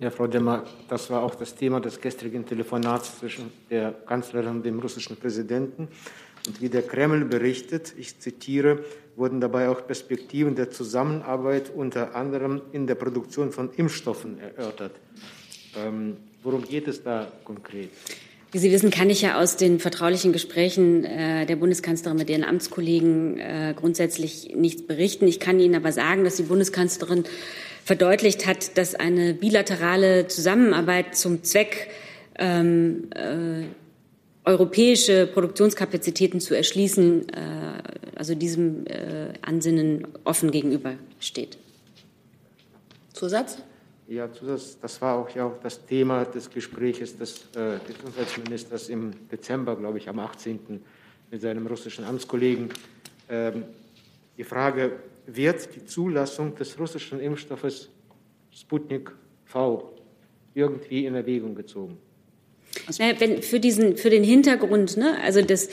[0.00, 4.62] ja, Frau Demmer, das war auch das Thema des gestrigen Telefonats zwischen der Kanzlerin und
[4.64, 5.88] dem russischen Präsidenten.
[6.46, 8.84] Und wie der Kreml berichtet, ich zitiere,
[9.16, 14.92] wurden dabei auch Perspektiven der Zusammenarbeit unter anderem in der Produktion von Impfstoffen erörtert.
[15.86, 17.90] Ähm, worum geht es da konkret?
[18.50, 22.44] Wie Sie wissen, kann ich ja aus den vertraulichen Gesprächen äh, der Bundeskanzlerin mit ihren
[22.44, 25.28] Amtskollegen äh, grundsätzlich nichts berichten.
[25.28, 27.24] Ich kann Ihnen aber sagen, dass die Bundeskanzlerin
[27.84, 31.90] verdeutlicht hat, dass eine bilaterale Zusammenarbeit zum Zweck
[32.38, 33.64] ähm, äh,
[34.48, 37.34] europäische Produktionskapazitäten zu erschließen, äh,
[38.16, 41.58] also diesem äh, Ansinnen offen gegenübersteht.
[43.12, 43.58] Zusatz?
[44.10, 49.28] Ja, Zusatz, das war auch ja auch das Thema des Gespräches des äh, Gesundheitsministers im
[49.28, 50.82] Dezember, glaube ich, am 18.
[51.30, 52.70] mit seinem russischen Amtskollegen.
[53.28, 53.64] Ähm,
[54.38, 54.92] die Frage,
[55.26, 57.90] wird die Zulassung des russischen Impfstoffes
[58.50, 59.12] Sputnik
[59.44, 59.92] V
[60.54, 61.98] irgendwie in Erwägung gezogen?
[62.98, 65.68] Naja, wenn für diesen, für den Hintergrund, ne, also das,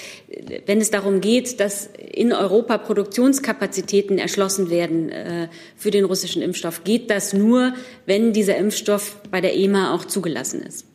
[0.65, 6.83] wenn es darum geht, dass in Europa Produktionskapazitäten erschlossen werden äh, für den russischen Impfstoff,
[6.83, 7.73] geht das nur,
[8.05, 10.85] wenn dieser Impfstoff bei der EMA auch zugelassen ist.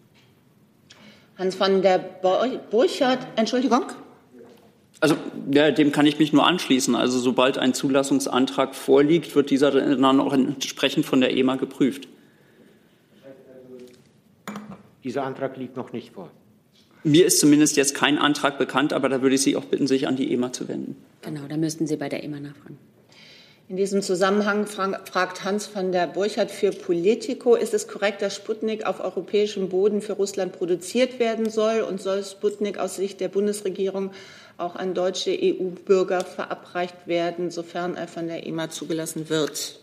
[1.39, 3.85] Hans von der Burchardt, Entschuldigung.
[5.01, 5.17] Also
[5.51, 6.95] ja, dem kann ich mich nur anschließen.
[6.95, 12.09] Also sobald ein Zulassungsantrag vorliegt, wird dieser dann auch entsprechend von der EMA geprüft.
[15.05, 16.31] Dieser Antrag liegt noch nicht vor.
[17.03, 20.07] Mir ist zumindest jetzt kein Antrag bekannt, aber da würde ich Sie auch bitten, sich
[20.07, 20.97] an die EMA zu wenden.
[21.23, 22.79] Genau, da müssten Sie bei der EMA nachfragen.
[23.71, 28.85] In diesem Zusammenhang fragt Hans van der Burchardt für Politico, ist es korrekt, dass Sputnik
[28.85, 34.11] auf europäischem Boden für Russland produziert werden soll und soll Sputnik aus Sicht der Bundesregierung
[34.59, 39.79] auch an deutsche EU-Bürger verabreicht werden, sofern er von der EMA zugelassen wird.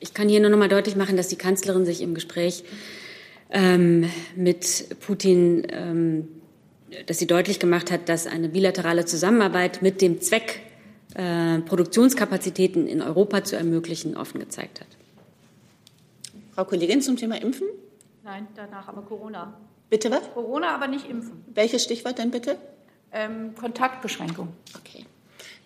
[0.00, 2.64] Ich kann hier nur noch mal deutlich machen, dass die Kanzlerin sich im Gespräch
[3.50, 6.28] ähm, mit Putin, ähm,
[7.06, 10.60] dass sie deutlich gemacht hat, dass eine bilaterale Zusammenarbeit mit dem Zweck,
[11.14, 14.88] äh, Produktionskapazitäten in Europa zu ermöglichen, offen gezeigt hat.
[16.54, 17.68] Frau Kollegin zum Thema Impfen?
[18.24, 19.54] Nein, danach aber Corona.
[19.90, 20.22] Bitte was?
[20.34, 21.44] Corona, aber nicht impfen.
[21.54, 22.58] Welches Stichwort denn bitte?
[23.12, 24.48] ähm, Kontaktbeschränkung.
[24.76, 25.04] Okay.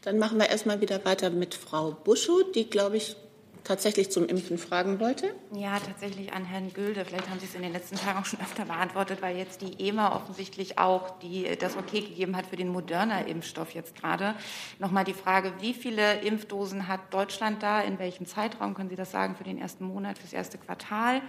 [0.03, 3.17] Dann machen wir erstmal wieder weiter mit Frau Buschow, die, glaube ich,
[3.65, 5.35] tatsächlich zum Impfen fragen wollte?
[5.53, 7.05] Ja, tatsächlich an Herrn Gülde.
[7.05, 9.89] Vielleicht haben Sie es in den letzten Tagen auch schon öfter beantwortet, weil jetzt die
[9.89, 14.35] EMA offensichtlich auch die, das Okay gegeben hat für den Moderna-Impfstoff jetzt gerade.
[14.79, 17.81] Nochmal die Frage, wie viele Impfdosen hat Deutschland da?
[17.81, 21.23] In welchem Zeitraum können Sie das sagen für den ersten Monat, fürs erste Quartal?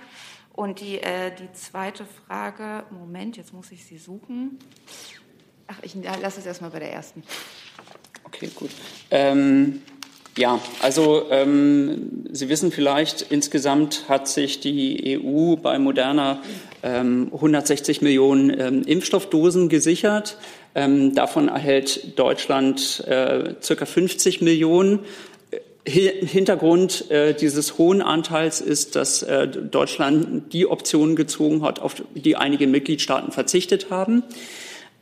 [0.53, 4.59] Und die, äh, die zweite Frage, Moment, jetzt muss ich sie suchen.
[5.67, 7.23] Ach, ich lasse es erstmal bei der ersten.
[8.23, 8.69] Okay, gut.
[9.09, 9.81] Ähm,
[10.37, 16.41] ja, also ähm, Sie wissen vielleicht, insgesamt hat sich die EU bei Moderna
[16.81, 20.37] ähm, 160 Millionen ähm, Impfstoffdosen gesichert.
[20.73, 24.99] Ähm, davon erhält Deutschland äh, circa 50 Millionen.
[25.85, 32.37] Hintergrund äh, dieses hohen Anteils ist, dass äh, Deutschland die Option gezogen hat, auf die
[32.37, 34.23] einige Mitgliedstaaten verzichtet haben.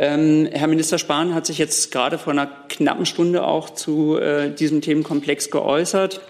[0.02, 4.50] Ähm, Herr Minister Spahn hat sich jetzt gerade vor einer knappen Stunde auch zu äh,
[4.50, 6.22] diesem Themenkomplex geäußert.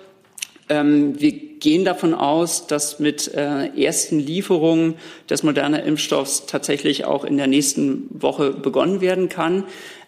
[0.67, 4.95] Ähm, wir gehen davon aus, dass mit äh, ersten Lieferungen
[5.29, 9.63] des modernen Impfstoffs tatsächlich auch in der nächsten Woche begonnen werden kann.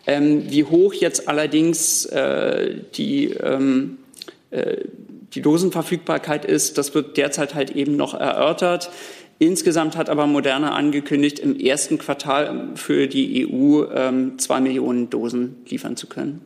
[0.07, 3.97] Ähm, wie hoch jetzt allerdings äh, die, ähm,
[4.51, 4.75] äh,
[5.33, 8.91] die Dosenverfügbarkeit ist, das wird derzeit halt eben noch erörtert.
[9.39, 15.57] Insgesamt hat aber Moderna angekündigt, im ersten Quartal für die EU ähm, zwei Millionen Dosen
[15.67, 16.45] liefern zu können.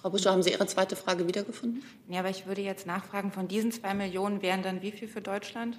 [0.00, 1.82] Frau Buschow, haben Sie Ihre zweite Frage wiedergefunden?
[2.08, 5.20] Ja, aber ich würde jetzt nachfragen, von diesen zwei Millionen wären dann wie viel für
[5.20, 5.76] Deutschland?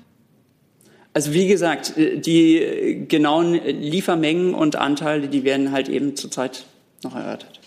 [1.14, 6.66] Also wie gesagt, äh, die genauen Liefermengen und Anteile, die werden halt eben zurzeit
[7.04, 7.59] noch erörtert.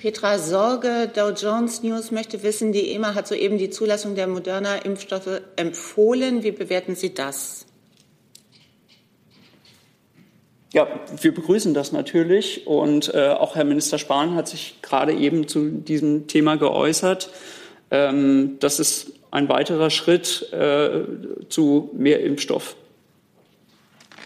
[0.00, 4.84] Petra Sorge, Dow Jones News möchte wissen, die EMA hat soeben die Zulassung der moderner
[4.86, 6.42] Impfstoffe empfohlen.
[6.42, 7.66] Wie bewerten Sie das?
[10.72, 10.86] Ja,
[11.20, 12.66] wir begrüßen das natürlich.
[12.66, 17.30] Und äh, auch Herr Minister Spahn hat sich gerade eben zu diesem Thema geäußert.
[17.90, 21.02] Ähm, das ist ein weiterer Schritt äh,
[21.48, 22.76] zu mehr Impfstoff.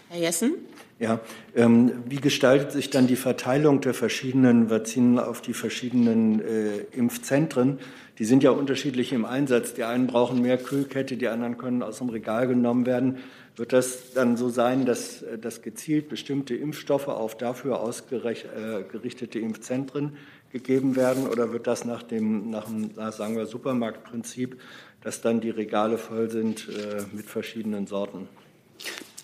[0.09, 0.53] Herr Jessen?
[0.97, 1.19] Ja,
[1.55, 7.79] ähm, wie gestaltet sich dann die Verteilung der verschiedenen Vakzinen auf die verschiedenen äh, Impfzentren?
[8.17, 9.73] Die sind ja unterschiedlich im Einsatz.
[9.73, 13.17] Die einen brauchen mehr Kühlkette, die anderen können aus dem Regal genommen werden.
[13.57, 19.41] Wird das dann so sein, dass, äh, dass gezielt bestimmte Impfstoffe auf dafür ausgerichtete äh,
[19.41, 20.15] Impfzentren
[20.53, 21.27] gegeben werden?
[21.27, 24.61] Oder wird das nach dem, nach dem sagen wir, Supermarktprinzip,
[25.01, 28.29] dass dann die Regale voll sind äh, mit verschiedenen Sorten?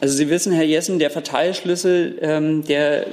[0.02, 3.06] Also Sie wissen, Herr Jessen, der Verteilschlüssel, ähm, der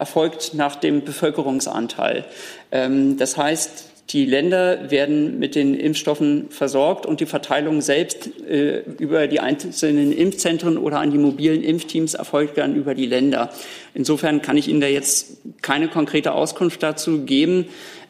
[0.00, 2.24] erfolgt nach dem Bevölkerungsanteil.
[2.72, 8.80] Ähm, das heißt, die Länder werden mit den Impfstoffen versorgt und die Verteilung selbst äh,
[8.98, 13.50] über die einzelnen Impfzentren oder an die mobilen Impfteams erfolgt dann über die Länder.
[13.94, 17.66] Insofern kann ich Ihnen da jetzt keine konkrete Auskunft dazu geben.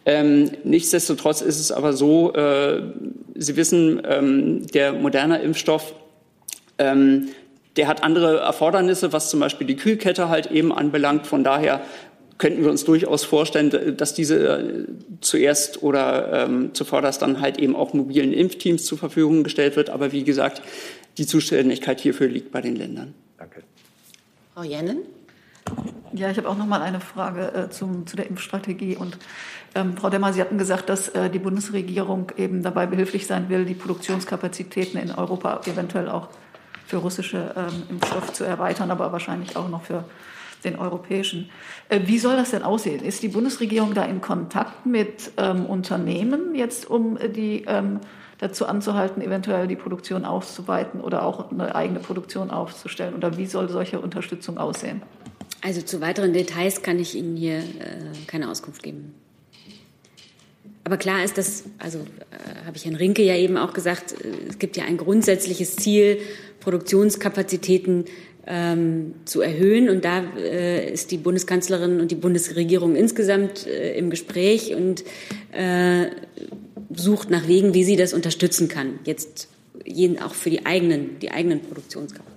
[0.07, 2.81] Ähm, nichtsdestotrotz ist es aber so, äh,
[3.35, 5.93] Sie wissen, ähm, der moderne Impfstoff
[6.79, 7.29] ähm,
[7.77, 11.27] der hat andere Erfordernisse, was zum Beispiel die Kühlkette halt eben anbelangt.
[11.27, 11.83] Von daher
[12.39, 14.85] könnten wir uns durchaus vorstellen, dass diese äh,
[15.21, 19.91] zuerst oder ähm, zuvorderst dann halt eben auch mobilen Impfteams zur Verfügung gestellt wird.
[19.91, 20.63] Aber wie gesagt,
[21.19, 23.15] die Zuständigkeit hierfür liegt bei den Ländern.
[23.39, 23.63] Danke.
[24.55, 24.99] Frau Jennen?
[26.13, 28.97] Ja, ich habe auch noch mal eine Frage äh, zum, zu der Impfstrategie.
[28.97, 29.19] Und
[29.75, 33.65] ähm, Frau Demmer, Sie hatten gesagt, dass äh, die Bundesregierung eben dabei behilflich sein will,
[33.65, 36.29] die Produktionskapazitäten in Europa eventuell auch
[36.87, 40.05] für russische ähm, Impfstoff zu erweitern, aber wahrscheinlich auch noch für
[40.65, 41.51] den europäischen.
[41.89, 43.05] Äh, wie soll das denn aussehen?
[43.05, 48.01] Ist die Bundesregierung da in Kontakt mit ähm, Unternehmen jetzt, um die ähm,
[48.39, 53.15] dazu anzuhalten, eventuell die Produktion auszuweiten oder auch eine eigene Produktion aufzustellen?
[53.15, 55.03] Oder wie soll solche Unterstützung aussehen?
[55.63, 57.63] Also zu weiteren Details kann ich Ihnen hier äh,
[58.27, 59.15] keine Auskunft geben.
[60.87, 64.49] Aber klar ist das, also äh, habe ich Herrn Rinke ja eben auch gesagt, äh,
[64.51, 66.19] es gibt ja ein grundsätzliches Ziel,
[66.65, 68.07] Produktionskapazitäten
[68.47, 69.89] ähm, zu erhöhen.
[69.89, 75.05] Und da äh, ist die Bundeskanzlerin und die Bundesregierung insgesamt äh, im Gespräch und
[75.53, 76.07] äh,
[76.95, 78.99] sucht nach Wegen, wie sie das unterstützen kann.
[79.05, 79.49] Jetzt
[79.85, 82.34] jeden auch für die eigenen, die eigenen Produktionskapazitäten.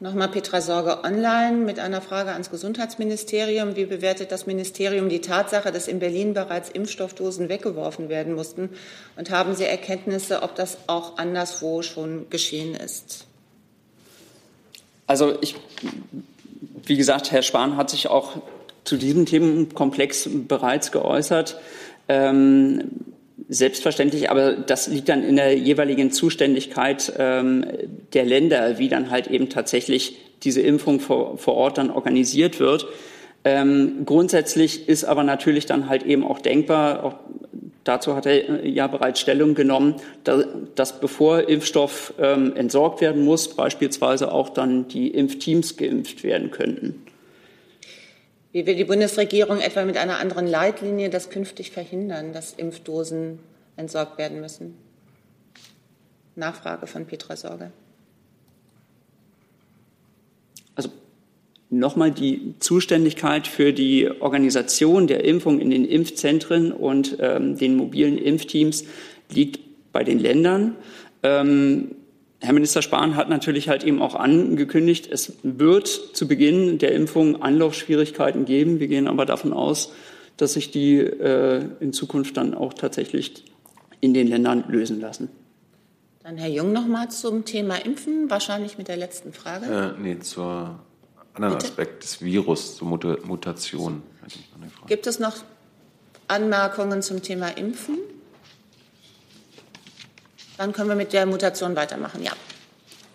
[0.00, 3.74] Nochmal Petra Sorge online mit einer Frage ans Gesundheitsministerium.
[3.74, 8.70] Wie bewertet das Ministerium die Tatsache, dass in Berlin bereits Impfstoffdosen weggeworfen werden mussten?
[9.16, 13.26] Und haben Sie Erkenntnisse, ob das auch anderswo schon geschehen ist?
[15.08, 15.56] Also ich,
[16.84, 18.36] wie gesagt, Herr Spahn hat sich auch
[18.84, 21.58] zu diesem Themenkomplex bereits geäußert.
[22.08, 22.84] Ähm,
[23.50, 27.64] Selbstverständlich, aber das liegt dann in der jeweiligen Zuständigkeit ähm,
[28.12, 32.86] der Länder, wie dann halt eben tatsächlich diese Impfung vor, vor Ort dann organisiert wird.
[33.44, 37.14] Ähm, grundsätzlich ist aber natürlich dann halt eben auch denkbar, auch
[37.84, 43.48] dazu hat er ja bereits Stellung genommen, dass, dass bevor Impfstoff ähm, entsorgt werden muss,
[43.54, 47.02] beispielsweise auch dann die Impfteams geimpft werden könnten.
[48.52, 53.40] Wie will die Bundesregierung etwa mit einer anderen Leitlinie das künftig verhindern, dass Impfdosen
[53.76, 54.74] entsorgt werden müssen?
[56.34, 57.72] Nachfrage von Petra Sorge.
[60.74, 60.88] Also
[61.68, 68.16] nochmal die Zuständigkeit für die Organisation der Impfung in den Impfzentren und ähm, den mobilen
[68.16, 68.84] Impfteams
[69.30, 69.60] liegt
[69.92, 70.76] bei den Ländern.
[71.22, 71.96] Ähm,
[72.40, 77.42] Herr Minister Spahn hat natürlich halt eben auch angekündigt, es wird zu Beginn der Impfung
[77.42, 78.78] Anlaufschwierigkeiten geben.
[78.78, 79.92] Wir gehen aber davon aus,
[80.36, 83.44] dass sich die äh, in Zukunft dann auch tatsächlich
[84.00, 85.28] in den Ländern lösen lassen.
[86.22, 89.96] Dann Herr Jung noch mal zum Thema Impfen, wahrscheinlich mit der letzten Frage.
[89.98, 90.78] Äh, nee, zur
[91.34, 91.66] anderen Bitte?
[91.66, 94.02] Aspekt des Virus, zur Mutation.
[94.86, 95.36] Gibt es noch
[96.28, 97.98] Anmerkungen zum Thema Impfen?
[100.58, 102.32] Dann können wir mit der Mutation weitermachen, ja.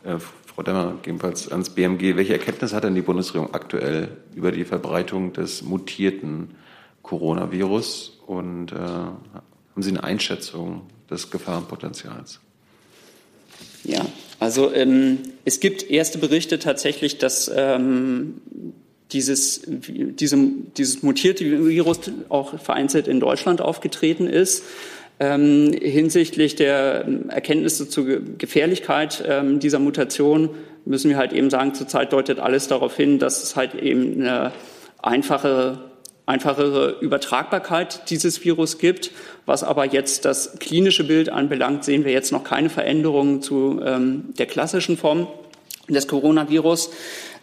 [0.10, 2.16] Äh, Frau Demmer, gegebenenfalls ans BMG.
[2.16, 6.56] Welche Erkenntnis hat denn die Bundesregierung aktuell über die Verbreitung des mutierten
[7.02, 8.20] Coronavirus?
[8.26, 9.20] Und äh, haben
[9.78, 12.40] Sie eine Einschätzung des Gefahrenpotenzials?
[13.84, 14.06] Ja,
[14.40, 18.42] also ähm, es gibt erste Berichte tatsächlich, dass ähm,
[19.12, 20.38] dieses, diese,
[20.78, 24.64] dieses mutierte Virus auch vereinzelt in Deutschland aufgetreten ist.
[25.20, 30.50] Ähm, hinsichtlich der Erkenntnisse zur Gefährlichkeit ähm, dieser Mutation
[30.86, 34.52] müssen wir halt eben sagen, zurzeit deutet alles darauf hin, dass es halt eben eine
[35.02, 35.80] einfache
[36.26, 39.12] einfachere Übertragbarkeit dieses Virus gibt.
[39.46, 44.34] Was aber jetzt das klinische Bild anbelangt, sehen wir jetzt noch keine Veränderungen zu ähm,
[44.38, 45.28] der klassischen Form
[45.90, 46.92] des Coronavirus.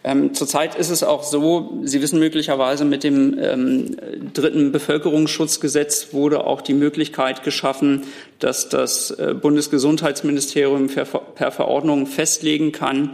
[0.03, 3.97] Ähm, zurzeit ist es auch so, Sie wissen möglicherweise, mit dem ähm,
[4.33, 8.03] dritten Bevölkerungsschutzgesetz wurde auch die Möglichkeit geschaffen,
[8.39, 13.11] dass das äh, Bundesgesundheitsministerium per, per Verordnung festlegen kann,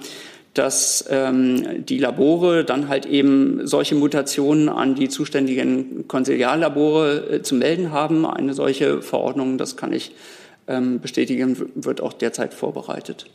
[0.54, 7.56] dass ähm, die Labore dann halt eben solche Mutationen an die zuständigen Konsiliarlabore äh, zu
[7.56, 8.26] melden haben.
[8.26, 10.14] Eine solche Verordnung, das kann ich
[10.68, 13.28] ähm, bestätigen, wird auch derzeit vorbereitet.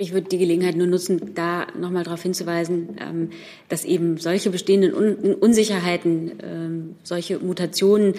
[0.00, 3.30] Ich würde die Gelegenheit nur nutzen, da nochmal darauf hinzuweisen, ähm,
[3.68, 8.14] dass eben solche bestehenden Un Unsicherheiten, ähm, solche Mutationen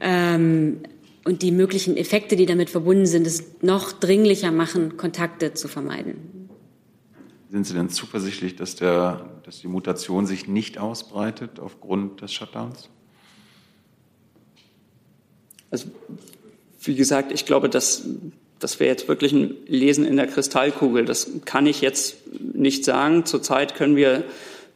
[0.00, 0.78] ähm,
[1.26, 6.48] und die möglichen Effekte, die damit verbunden sind, es noch dringlicher machen, Kontakte zu vermeiden.
[7.50, 12.88] Sind Sie denn zuversichtlich, dass, der, dass die Mutation sich nicht ausbreitet aufgrund des Shutdowns?
[15.70, 15.88] Also,
[16.80, 18.06] wie gesagt, ich glaube, dass
[18.62, 21.04] das wäre jetzt wirklich ein Lesen in der Kristallkugel.
[21.04, 23.26] Das kann ich jetzt nicht sagen.
[23.26, 24.24] Zurzeit können wir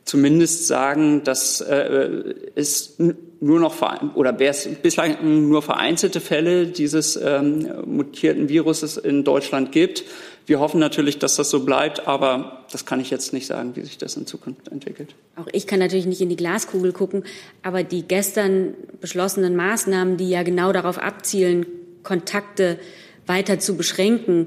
[0.05, 2.97] zumindest sagen, dass äh, es
[3.41, 3.77] nur noch
[4.15, 10.05] oder bislang nur vereinzelte Fälle dieses ähm, mutierten Viruses in Deutschland gibt.
[10.47, 13.83] Wir hoffen natürlich, dass das so bleibt, aber das kann ich jetzt nicht sagen, wie
[13.83, 15.15] sich das in Zukunft entwickelt.
[15.35, 17.25] Auch ich kann natürlich nicht in die Glaskugel gucken,
[17.63, 21.67] aber die gestern beschlossenen Maßnahmen, die ja genau darauf abzielen,
[22.05, 22.79] Kontakte
[23.27, 24.47] weiter zu beschränken,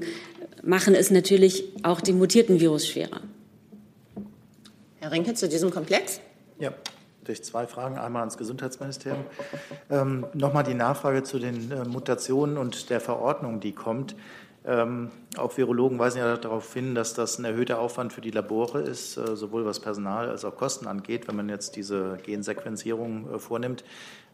[0.62, 3.22] machen es natürlich auch dem mutierten Virus schwerer.
[4.98, 6.20] Herr Rinke, zu diesem Komplex?
[6.58, 6.72] Ja,
[7.24, 7.96] durch zwei Fragen.
[7.96, 9.24] Einmal ans Gesundheitsministerium.
[9.88, 14.14] Ähm, Nochmal die Nachfrage zu den äh, Mutationen und der Verordnung, die kommt.
[14.62, 18.80] Ähm, auch Virologen weisen ja darauf hin, dass das ein erhöhter Aufwand für die Labore
[18.82, 23.38] ist, äh, sowohl was Personal als auch Kosten angeht, wenn man jetzt diese Gensequenzierung äh,
[23.38, 23.84] vornimmt.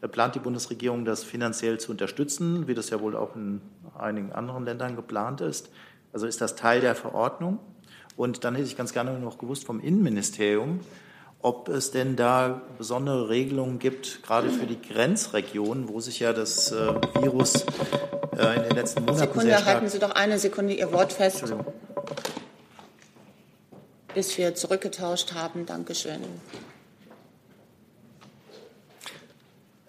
[0.01, 3.61] Äh, plant die Bundesregierung, das finanziell zu unterstützen, wie das ja wohl auch in
[3.97, 5.69] einigen anderen Ländern geplant ist?
[6.13, 7.59] Also ist das Teil der Verordnung?
[8.15, 10.79] Und dann hätte ich ganz gerne noch gewusst vom Innenministerium,
[11.41, 16.71] ob es denn da besondere Regelungen gibt, gerade für die Grenzregionen, wo sich ja das
[16.71, 16.75] äh,
[17.21, 17.63] Virus
[18.35, 19.75] äh, in den letzten Monaten Sekunde, sehr stark...
[19.75, 21.43] halten Sie doch eine Sekunde Ihr Wort fest.
[24.15, 25.67] Bis wir zurückgetauscht haben.
[25.67, 26.21] Dankeschön.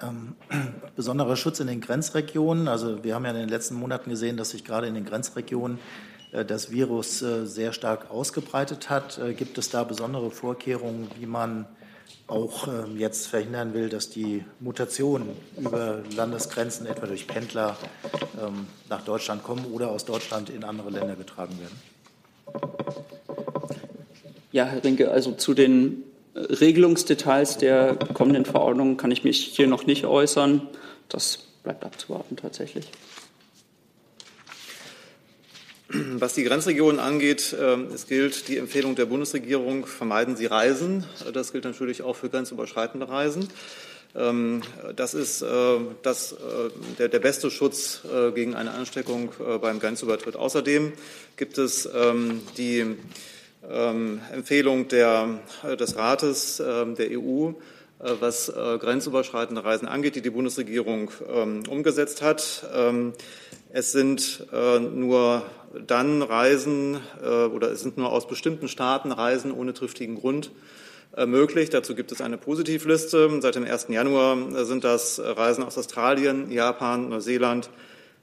[0.01, 0.37] Ähm,
[0.97, 2.69] besonderer Schutz in den Grenzregionen.
[2.69, 5.79] Also wir haben ja in den letzten Monaten gesehen, dass sich gerade in den Grenzregionen
[6.33, 9.19] äh, das Virus äh, sehr stark ausgebreitet hat.
[9.19, 11.67] Äh, gibt es da besondere Vorkehrungen, wie man
[12.27, 17.77] auch ähm, jetzt verhindern will, dass die Mutationen über Landesgrenzen, etwa durch Pendler,
[18.41, 21.79] ähm, nach Deutschland kommen oder aus Deutschland in andere Länder getragen werden?
[24.53, 26.03] Ja, Herr Rinke, also zu den
[26.39, 30.69] Regelungsdetails der kommenden Verordnung kann ich mich hier noch nicht äußern.
[31.09, 32.89] Das bleibt abzuwarten tatsächlich.
[35.91, 41.05] Was die Grenzregionen angeht, ähm, es gilt die Empfehlung der Bundesregierung, vermeiden Sie Reisen.
[41.33, 43.49] Das gilt natürlich auch für grenzüberschreitende Reisen.
[44.15, 44.61] Ähm,
[44.97, 45.47] das ist äh,
[46.03, 49.31] das, äh, der, beste Schutz äh, gegen eine Ansteckung
[49.63, 50.37] beim Grenzübertritt.
[50.37, 50.93] Außerdem
[51.37, 52.97] gibt es ähm, die
[53.69, 55.41] Empfehlung der,
[55.79, 57.53] des Rates der EU,
[57.99, 61.11] was grenzüberschreitende Reisen angeht, die die Bundesregierung
[61.69, 62.67] umgesetzt hat.
[63.71, 65.43] Es sind nur
[65.87, 70.51] dann Reisen äh, oder es sind nur aus bestimmten Staaten Reisen ohne triftigen Grund
[71.17, 71.71] äh, möglich.
[71.71, 73.41] Dazu gibt es eine Positivliste.
[73.41, 73.87] Seit dem 1.
[73.89, 77.71] Januar äh, sind das Reisen aus Australien, Japan, Neuseeland,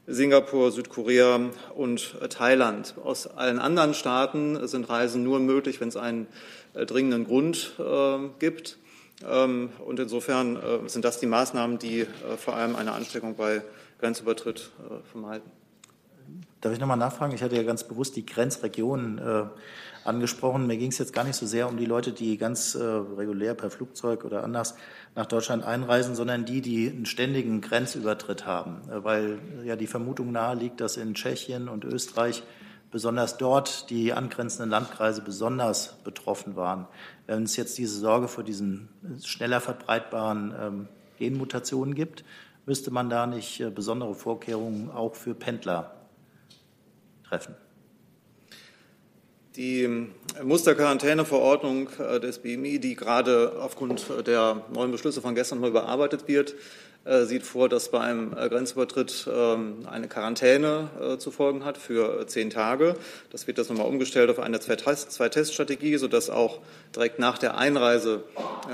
[0.07, 2.95] Singapur, Südkorea und Thailand.
[3.03, 6.27] Aus allen anderen Staaten sind Reisen nur möglich, wenn es einen
[6.73, 7.73] dringenden Grund
[8.39, 8.77] gibt.
[9.25, 12.05] Ähm, und insofern sind das die Maßnahmen, die
[12.37, 13.61] vor allem eine Ansteckung bei
[13.99, 14.71] Grenzübertritt
[15.11, 15.49] vermeiden.
[16.61, 17.33] Darf ich nochmal nachfragen?
[17.35, 19.43] Ich hatte ja ganz bewusst die Grenzregionen äh,
[20.05, 20.67] angesprochen.
[20.67, 23.53] Mir ging es jetzt gar nicht so sehr um die Leute, die ganz äh, regulär
[23.53, 24.75] per Flugzeug oder anders
[25.15, 30.31] nach Deutschland einreisen, sondern die, die einen ständigen Grenzübertritt haben, äh, weil ja die Vermutung
[30.31, 32.43] nahe liegt, dass in Tschechien und Österreich
[32.91, 36.87] besonders dort die angrenzenden Landkreise besonders betroffen waren.
[37.27, 38.89] Wenn es jetzt diese Sorge vor diesen
[39.23, 40.87] schneller verbreitbaren ähm,
[41.17, 42.23] Genmutationen gibt,
[42.65, 45.95] müsste man da nicht äh, besondere Vorkehrungen auch für Pendler
[47.27, 47.55] treffen?
[49.57, 50.09] Die
[50.43, 51.89] Musterquarantäneverordnung
[52.21, 56.55] des BMI, die gerade aufgrund der neuen Beschlüsse von gestern mal überarbeitet wird,
[57.05, 61.77] äh, sieht vor, dass bei einem äh, Grenzübertritt ähm, eine Quarantäne äh, zu folgen hat
[61.77, 62.95] für zehn Tage.
[63.29, 66.61] Das wird jetzt nochmal umgestellt auf eine Zwei-Test-Strategie, sodass auch
[66.95, 68.23] direkt nach der Einreise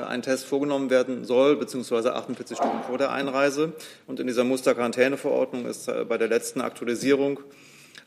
[0.08, 3.74] ein Test vorgenommen werden soll, beziehungsweise 48 Stunden vor der Einreise.
[4.08, 7.42] Und in dieser Musterquarantäneverordnung ist bei der letzten Aktualisierung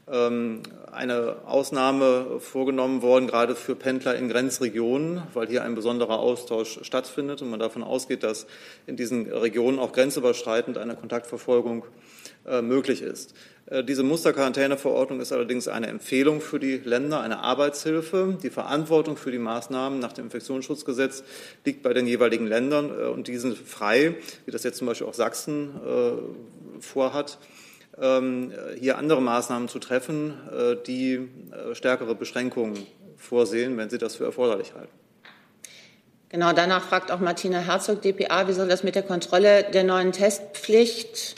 [0.07, 7.41] eine Ausnahme vorgenommen worden, gerade für Pendler in Grenzregionen, weil hier ein besonderer Austausch stattfindet
[7.41, 8.47] und man davon ausgeht, dass
[8.87, 11.85] in diesen Regionen auch grenzüberschreitend eine Kontaktverfolgung
[12.47, 13.35] äh, möglich ist.
[13.65, 18.37] Äh, diese Musterquarantäneverordnung ist allerdings eine Empfehlung für die Länder, eine Arbeitshilfe.
[18.43, 21.25] Die Verantwortung für die Maßnahmen nach dem Infektionsschutzgesetz
[21.65, 25.07] liegt bei den jeweiligen Ländern äh, und die sind frei, wie das jetzt zum Beispiel
[25.07, 25.71] auch Sachsen
[26.81, 27.64] vorhat ähm,
[27.97, 32.87] hier andere Maßnahmen zu treffen, äh, die äh, stärkere Beschränkungen
[33.17, 34.93] vorsehen, wenn Sie das für erforderlich halten.
[36.29, 40.11] Genau, danach fragt auch Martina Herzog, dpa, wie soll das mit der Kontrolle der neuen
[40.11, 41.37] Testpflicht,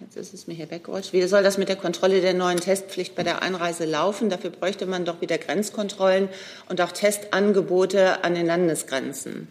[0.00, 3.14] jetzt ist es mir hier weggerutscht, wie soll das mit der Kontrolle der neuen Testpflicht
[3.14, 4.28] bei der Einreise laufen?
[4.28, 6.28] Dafür bräuchte man doch wieder Grenzkontrollen
[6.68, 9.46] und auch Testangebote an den Landesgrenzen.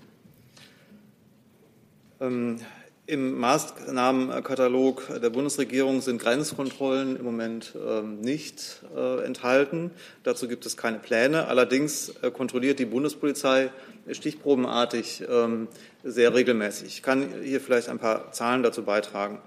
[2.19, 2.59] Ähm,
[3.07, 9.91] im Maßnahmenkatalog der Bundesregierung sind Grenzkontrollen im Moment ähm, nicht äh, enthalten.
[10.23, 11.47] Dazu gibt es keine Pläne.
[11.47, 13.71] Allerdings äh, kontrolliert die Bundespolizei
[14.11, 15.69] stichprobenartig ähm,
[16.03, 16.87] sehr regelmäßig.
[16.89, 19.41] Ich kann hier vielleicht ein paar Zahlen dazu beitragen.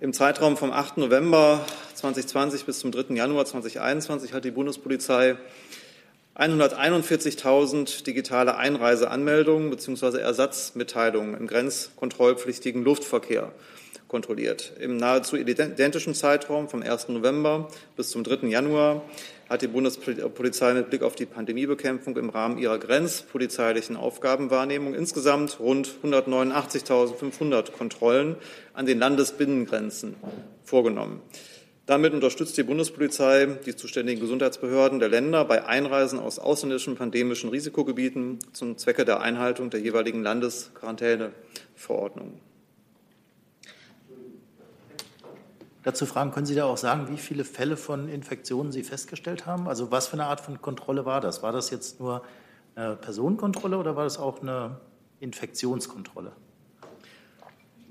[0.00, 0.96] Im Zeitraum vom 8.
[0.96, 3.14] November 2020 bis zum 3.
[3.14, 5.36] Januar 2021 hat die Bundespolizei
[6.36, 10.18] 141.000 digitale Einreiseanmeldungen bzw.
[10.18, 13.52] Ersatzmitteilungen im grenzkontrollpflichtigen Luftverkehr
[14.08, 14.72] kontrolliert.
[14.80, 17.08] Im nahezu identischen Zeitraum vom 1.
[17.08, 18.48] November bis zum 3.
[18.48, 19.02] Januar
[19.48, 25.88] hat die Bundespolizei mit Blick auf die Pandemiebekämpfung im Rahmen ihrer grenzpolizeilichen Aufgabenwahrnehmung insgesamt rund
[26.02, 28.36] 189.500 Kontrollen
[28.72, 30.16] an den Landesbinnengrenzen
[30.64, 31.20] vorgenommen.
[31.86, 38.38] Damit unterstützt die Bundespolizei die zuständigen Gesundheitsbehörden der Länder bei Einreisen aus ausländischen pandemischen Risikogebieten
[38.54, 42.40] zum Zwecke der Einhaltung der jeweiligen Landesquarantäneverordnungen.
[45.82, 49.68] Dazu fragen, können Sie da auch sagen, wie viele Fälle von Infektionen Sie festgestellt haben?
[49.68, 51.42] Also was für eine Art von Kontrolle war das?
[51.42, 52.22] War das jetzt nur
[52.74, 54.80] eine Personenkontrolle oder war das auch eine
[55.20, 56.32] Infektionskontrolle?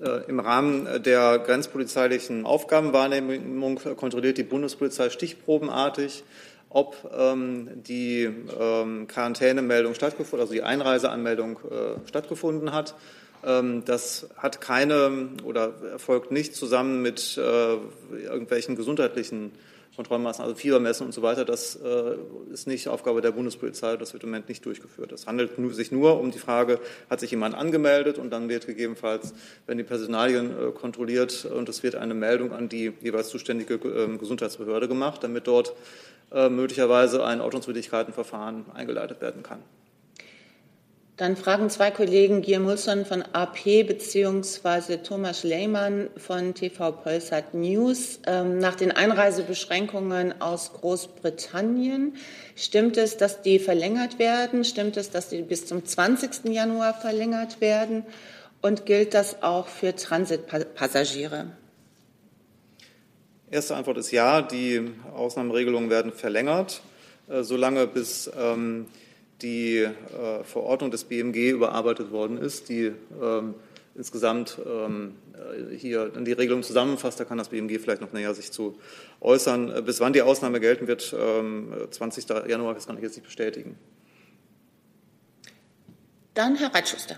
[0.01, 6.23] Äh, Im Rahmen der grenzpolizeilichen Aufgabenwahrnehmung kontrolliert die Bundespolizei stichprobenartig,
[6.69, 8.29] ob ähm, die
[8.59, 12.95] ähm, Quarantänemeldung stattgefunden, also die Einreiseanmeldung äh, stattgefunden hat.
[13.45, 17.77] Ähm, das hat keine oder erfolgt nicht zusammen mit äh,
[18.23, 19.51] irgendwelchen gesundheitlichen
[19.95, 22.15] Kontrollmaßnahmen, also Fiebermessen und so weiter, das äh,
[22.51, 25.11] ist nicht Aufgabe der Bundespolizei, das wird im Moment nicht durchgeführt.
[25.11, 26.79] Es handelt sich nur um die Frage,
[27.11, 29.33] hat sich jemand angemeldet und dann wird gegebenenfalls,
[29.67, 34.17] wenn die Personalien äh, kontrolliert und es wird eine Meldung an die jeweils zuständige äh,
[34.17, 35.73] Gesundheitsbehörde gemacht, damit dort
[36.49, 39.59] möglicherweise ein Ordnungswidrigkeitenverfahren eingeleitet werden kann.
[41.15, 44.97] Dann fragen zwei Kollegen Guillaume Mulson von AP bzw.
[44.97, 52.15] Thomas Lehmann von TV Polsat News ähm, nach den Einreisebeschränkungen aus Großbritannien.
[52.55, 54.65] Stimmt es, dass die verlängert werden?
[54.65, 56.45] Stimmt es, dass die bis zum 20.
[56.45, 58.05] Januar verlängert werden?
[58.63, 61.51] Und gilt das auch für Transitpassagiere?
[63.51, 64.41] Erste Antwort ist ja.
[64.41, 66.81] Die Ausnahmeregelungen werden verlängert,
[67.29, 68.87] äh, solange bis ähm,
[69.43, 69.91] die äh,
[70.43, 72.91] Verordnung des BMG überarbeitet worden ist, die
[73.21, 73.55] ähm,
[73.95, 77.19] insgesamt ähm, äh, hier die Regelung zusammenfasst.
[77.19, 78.79] Da kann das BMG vielleicht noch näher sich zu
[79.21, 79.75] äußern.
[79.75, 82.27] Äh, bis wann die Ausnahme gelten wird, ähm, 20.
[82.47, 83.77] Januar, das kann ich jetzt nicht bestätigen.
[86.33, 87.17] Dann Herr Reitschuster.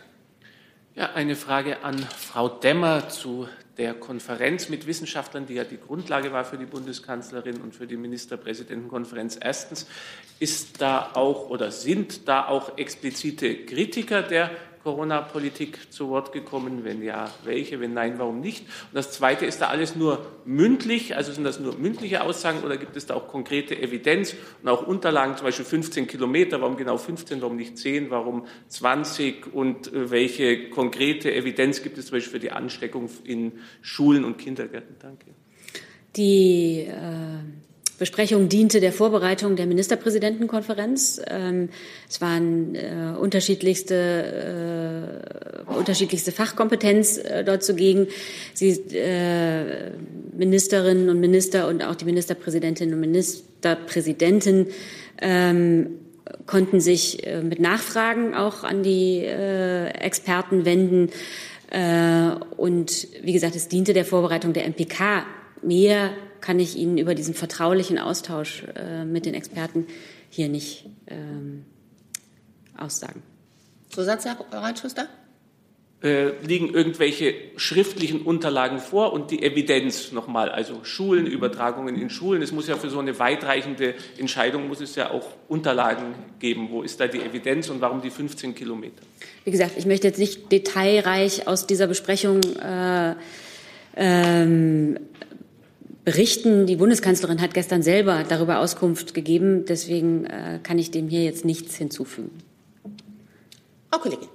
[0.98, 6.32] Ja, eine Frage an Frau Demmer zu der Konferenz mit Wissenschaftlern, die ja die Grundlage
[6.32, 9.38] war für die Bundeskanzlerin und für die Ministerpräsidentenkonferenz.
[9.42, 9.88] Erstens,
[10.40, 14.52] ist da auch oder sind da auch explizite Kritiker der
[14.86, 16.84] Corona-Politik zu Wort gekommen?
[16.84, 17.80] Wenn ja, welche?
[17.80, 18.62] Wenn nein, warum nicht?
[18.62, 21.16] Und das Zweite, ist da alles nur mündlich?
[21.16, 24.86] Also sind das nur mündliche Aussagen oder gibt es da auch konkrete Evidenz und auch
[24.86, 26.62] Unterlagen, zum Beispiel 15 Kilometer?
[26.62, 27.42] Warum genau 15?
[27.42, 28.12] Warum nicht 10?
[28.12, 29.52] Warum 20?
[29.52, 34.38] Und äh, welche konkrete Evidenz gibt es zum Beispiel für die Ansteckung in Schulen und
[34.38, 34.98] Kindergärten?
[35.00, 35.32] Danke.
[36.16, 37.65] Die äh
[37.98, 41.22] Besprechung diente der Vorbereitung der Ministerpräsidentenkonferenz.
[41.28, 41.70] Ähm,
[42.10, 45.24] es waren äh, unterschiedlichste,
[45.68, 48.08] äh, unterschiedlichste Fachkompetenz äh, dort zugegen.
[48.54, 48.84] Sie,
[50.34, 54.68] Ministerinnen und Minister und auch die Ministerpräsidentinnen und Ministerpräsidenten
[55.22, 55.90] ähm,
[56.46, 61.12] konnten sich mit Nachfragen auch an die Experten wenden.
[62.58, 65.26] Und wie gesagt, es diente der Vorbereitung der MPK.
[65.62, 66.12] Mehr
[66.42, 69.88] kann ich Ihnen über diesen vertraulichen Austausch äh, mit den Experten
[70.30, 71.66] hier nicht ähm,
[72.78, 73.24] aussagen.
[73.90, 75.08] Zusatz, Herr Reitschuster?
[76.04, 82.44] Äh, liegen irgendwelche schriftlichen Unterlagen vor und die Evidenz nochmal, also Schulen, Übertragungen in Schulen.
[82.44, 86.68] Es muss ja für so eine weitreichende Entscheidung muss es ja auch Unterlagen geben.
[86.70, 89.02] Wo ist da die Evidenz und warum die 15 Kilometer?
[89.46, 93.16] Wie gesagt, ich möchte jetzt nicht detailreich aus dieser Besprechung äh,
[93.96, 95.00] ähm,
[96.06, 96.68] berichten.
[96.68, 99.66] Die Bundeskanzlerin hat gestern selber darüber Auskunft gegeben.
[99.66, 102.32] Deswegen äh, kann ich dem hier jetzt nichts hinzufügen.
[103.92, 104.30] Frau Kollegin.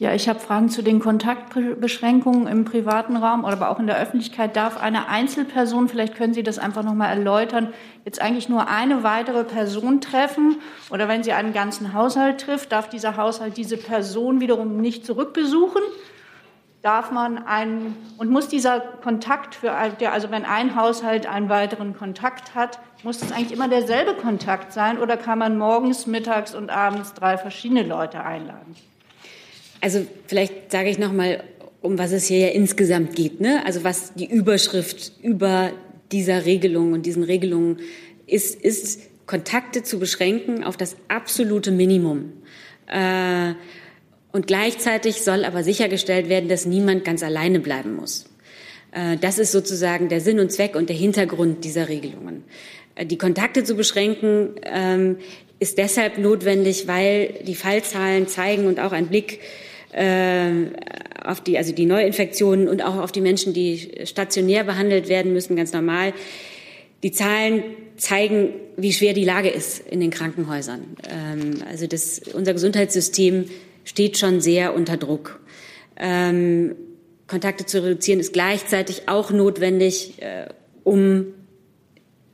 [0.00, 4.56] Ja, ich habe Fragen zu den Kontaktbeschränkungen im privaten Raum, aber auch in der Öffentlichkeit.
[4.56, 7.72] Darf eine Einzelperson, vielleicht können Sie das einfach noch mal erläutern,
[8.04, 10.56] jetzt eigentlich nur eine weitere Person treffen?
[10.90, 15.82] Oder wenn sie einen ganzen Haushalt trifft, darf dieser Haushalt diese Person wiederum nicht zurückbesuchen?
[16.84, 22.54] Darf man einen und muss dieser Kontakt für also wenn ein Haushalt einen weiteren Kontakt
[22.54, 27.14] hat, muss das eigentlich immer derselbe Kontakt sein oder kann man morgens, mittags und abends
[27.14, 28.76] drei verschiedene Leute einladen?
[29.80, 31.42] Also vielleicht sage ich noch mal,
[31.80, 33.62] um was es hier ja insgesamt geht, ne?
[33.64, 35.70] Also was die Überschrift über
[36.12, 37.78] dieser Regelung und diesen Regelungen
[38.26, 42.32] ist, ist Kontakte zu beschränken auf das absolute Minimum.
[42.86, 43.54] Äh,
[44.34, 48.24] und gleichzeitig soll aber sichergestellt werden, dass niemand ganz alleine bleiben muss.
[48.90, 52.42] Äh, das ist sozusagen der Sinn und Zweck und der Hintergrund dieser Regelungen.
[52.96, 55.18] Äh, die Kontakte zu beschränken ähm,
[55.60, 59.38] ist deshalb notwendig, weil die Fallzahlen zeigen und auch ein Blick
[59.92, 60.66] äh,
[61.24, 65.54] auf die, also die Neuinfektionen und auch auf die Menschen, die stationär behandelt werden müssen,
[65.54, 66.12] ganz normal.
[67.04, 67.62] Die Zahlen
[67.96, 70.96] zeigen, wie schwer die Lage ist in den Krankenhäusern.
[71.08, 73.44] Ähm, also das, unser Gesundheitssystem
[73.84, 75.40] steht schon sehr unter Druck.
[75.96, 76.74] Ähm,
[77.26, 80.48] Kontakte zu reduzieren ist gleichzeitig auch notwendig, äh,
[80.82, 81.26] um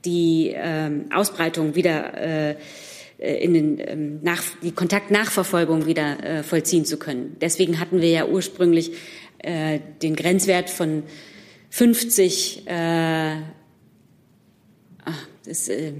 [0.04, 2.56] die ähm, Ausbreitung wieder äh,
[3.18, 7.36] in den, ähm, nach, die Kontaktnachverfolgung wieder äh, vollziehen zu können.
[7.40, 8.92] Deswegen hatten wir ja ursprünglich
[9.38, 11.02] äh, den Grenzwert von
[11.68, 13.36] 50, äh,
[15.04, 15.92] ach, das, äh,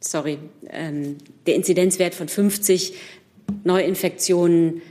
[0.00, 0.38] sorry,
[0.68, 1.16] ähm,
[1.46, 2.94] der Inzidenzwert von 50
[3.64, 4.82] Neuinfektionen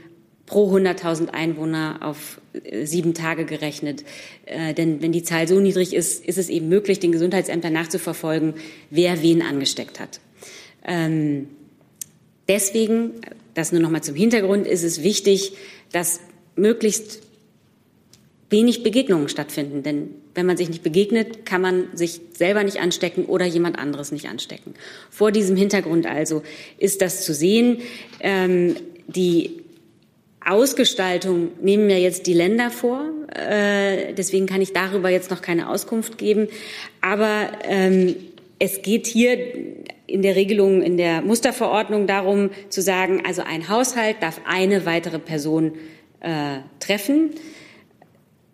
[0.46, 4.04] pro 100.000 Einwohner auf äh, sieben Tage gerechnet.
[4.46, 8.54] Äh, denn wenn die Zahl so niedrig ist, ist es eben möglich, den Gesundheitsämtern nachzuverfolgen,
[8.90, 10.20] wer wen angesteckt hat.
[10.84, 11.48] Ähm,
[12.48, 13.12] deswegen,
[13.54, 15.52] das nur noch mal zum Hintergrund, ist es wichtig,
[15.92, 16.20] dass
[16.56, 17.22] möglichst
[18.50, 19.82] wenig Begegnungen stattfinden.
[19.82, 24.12] Denn wenn man sich nicht begegnet, kann man sich selber nicht anstecken oder jemand anderes
[24.12, 24.74] nicht anstecken.
[25.08, 26.42] Vor diesem Hintergrund also
[26.78, 27.78] ist das zu sehen.
[28.18, 28.76] Ähm,
[29.06, 29.62] die
[30.44, 33.04] Ausgestaltung nehmen mir jetzt die Länder vor.
[33.34, 36.48] Äh, deswegen kann ich darüber jetzt noch keine Auskunft geben.
[37.00, 38.16] Aber ähm,
[38.58, 39.38] es geht hier
[40.06, 45.20] in der Regelung, in der Musterverordnung darum zu sagen, also ein Haushalt darf eine weitere
[45.20, 45.74] Person
[46.20, 47.30] äh, treffen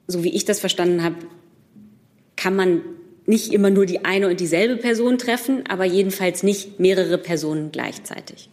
[0.07, 1.17] so wie ich das verstanden habe,
[2.37, 2.83] kann man
[3.27, 8.49] nicht immer nur die eine und dieselbe Person treffen, aber jedenfalls nicht mehrere Personen gleichzeitig.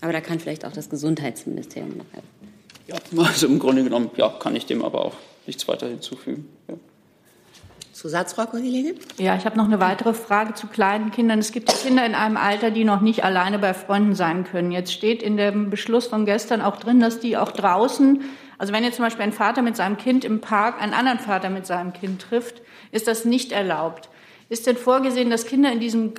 [0.00, 2.28] Aber da kann vielleicht auch das Gesundheitsministerium noch helfen.
[2.88, 5.14] Ja, also im Grunde genommen, ja, kann ich dem aber auch
[5.46, 6.48] nichts weiter hinzufügen.
[6.68, 6.74] Ja.
[7.92, 8.94] Zusatz, Frau Kollegin?
[9.18, 11.40] Ja, ich habe noch eine weitere Frage zu kleinen Kindern.
[11.40, 14.70] Es gibt Kinder in einem Alter, die noch nicht alleine bei Freunden sein können.
[14.70, 18.22] Jetzt steht in dem Beschluss von gestern auch drin, dass die auch draußen
[18.58, 21.48] also wenn jetzt zum Beispiel ein Vater mit seinem Kind im Park einen anderen Vater
[21.48, 24.10] mit seinem Kind trifft, ist das nicht erlaubt.
[24.50, 26.14] Ist denn vorgesehen, dass Kinder in diesem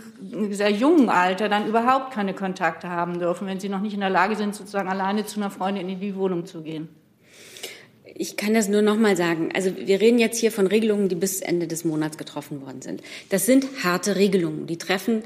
[0.52, 4.12] sehr jungen Alter dann überhaupt keine Kontakte haben dürfen, wenn sie noch nicht in der
[4.12, 6.90] Lage sind, sozusagen alleine zu einer Freundin in die Wohnung zu gehen?
[8.16, 9.50] Ich kann das nur noch mal sagen.
[9.56, 13.02] Also wir reden jetzt hier von Regelungen, die bis Ende des Monats getroffen worden sind.
[13.30, 14.68] Das sind harte Regelungen.
[14.68, 15.24] Die treffen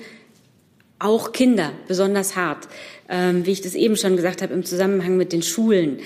[1.00, 2.70] auch Kinder besonders hart.
[3.10, 6.00] Ähm, wie ich das eben schon gesagt habe, im Zusammenhang mit den Schulen.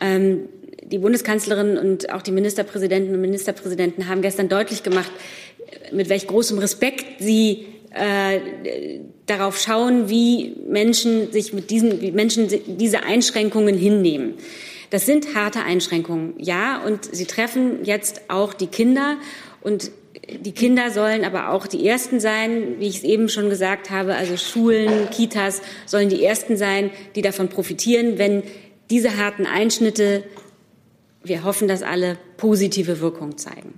[0.00, 0.48] Ähm,
[0.82, 5.10] die Bundeskanzlerin und auch die Ministerpräsidenten und Ministerpräsidenten haben gestern deutlich gemacht,
[5.92, 8.40] mit welch großem Respekt sie äh,
[9.26, 14.34] darauf schauen, wie Menschen sich mit diesen, wie Menschen diese Einschränkungen hinnehmen.
[14.90, 19.16] Das sind harte Einschränkungen, ja, und sie treffen jetzt auch die Kinder
[19.62, 19.90] und
[20.28, 24.14] die Kinder sollen aber auch die Ersten sein, wie ich es eben schon gesagt habe.
[24.14, 28.42] Also Schulen, Kitas sollen die Ersten sein, die davon profitieren, wenn
[28.90, 30.24] diese harten Einschnitte,
[31.22, 33.74] wir hoffen, dass alle positive Wirkung zeigen.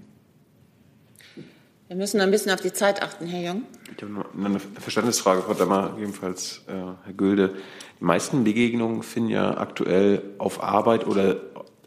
[1.89, 3.63] Wir müssen ein bisschen auf die Zeit achten, Herr Jung.
[3.97, 7.55] Ich habe noch eine Verständnisfrage, Frau Dammer, ebenfalls äh, Herr Gülde.
[8.01, 11.41] Die meisten Begegnungen finden ja aktuell auf Arbeit oder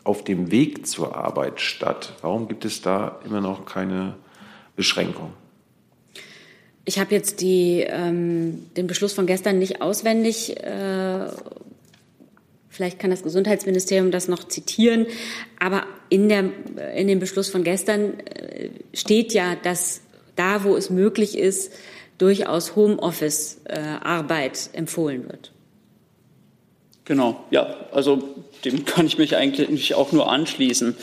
[0.05, 2.13] auf dem Weg zur Arbeit statt.
[2.21, 4.15] Warum gibt es da immer noch keine
[4.77, 5.33] Beschränkung?
[6.85, 10.57] Ich habe jetzt die, ähm, den Beschluss von gestern nicht auswendig.
[10.63, 11.27] Äh,
[12.79, 15.05] vielleicht kann das Gesundheitsministerium das noch zitieren.
[15.59, 16.45] Aber in, der,
[16.95, 19.99] in dem Beschluss von gestern äh, steht ja, dass
[20.37, 21.73] da, wo es möglich ist,
[22.19, 25.51] durchaus Homeoffice-Arbeit empfohlen wird.
[27.03, 28.23] Genau, ja, also
[28.63, 30.95] dem kann ich mich eigentlich auch nur anschließen.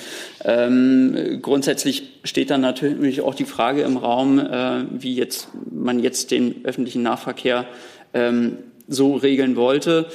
[0.46, 6.30] Ähm, grundsätzlich steht dann natürlich auch die Frage im Raum, äh, wie jetzt man jetzt
[6.30, 7.66] den öffentlichen Nahverkehr
[8.14, 8.56] ähm,
[8.88, 10.06] so regeln wollte.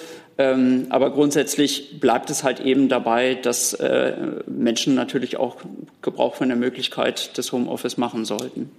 [0.41, 4.13] Ähm, aber grundsätzlich bleibt es halt eben dabei, dass äh,
[4.47, 5.57] Menschen natürlich auch
[6.01, 8.71] Gebrauch von der Möglichkeit des Homeoffice machen sollten.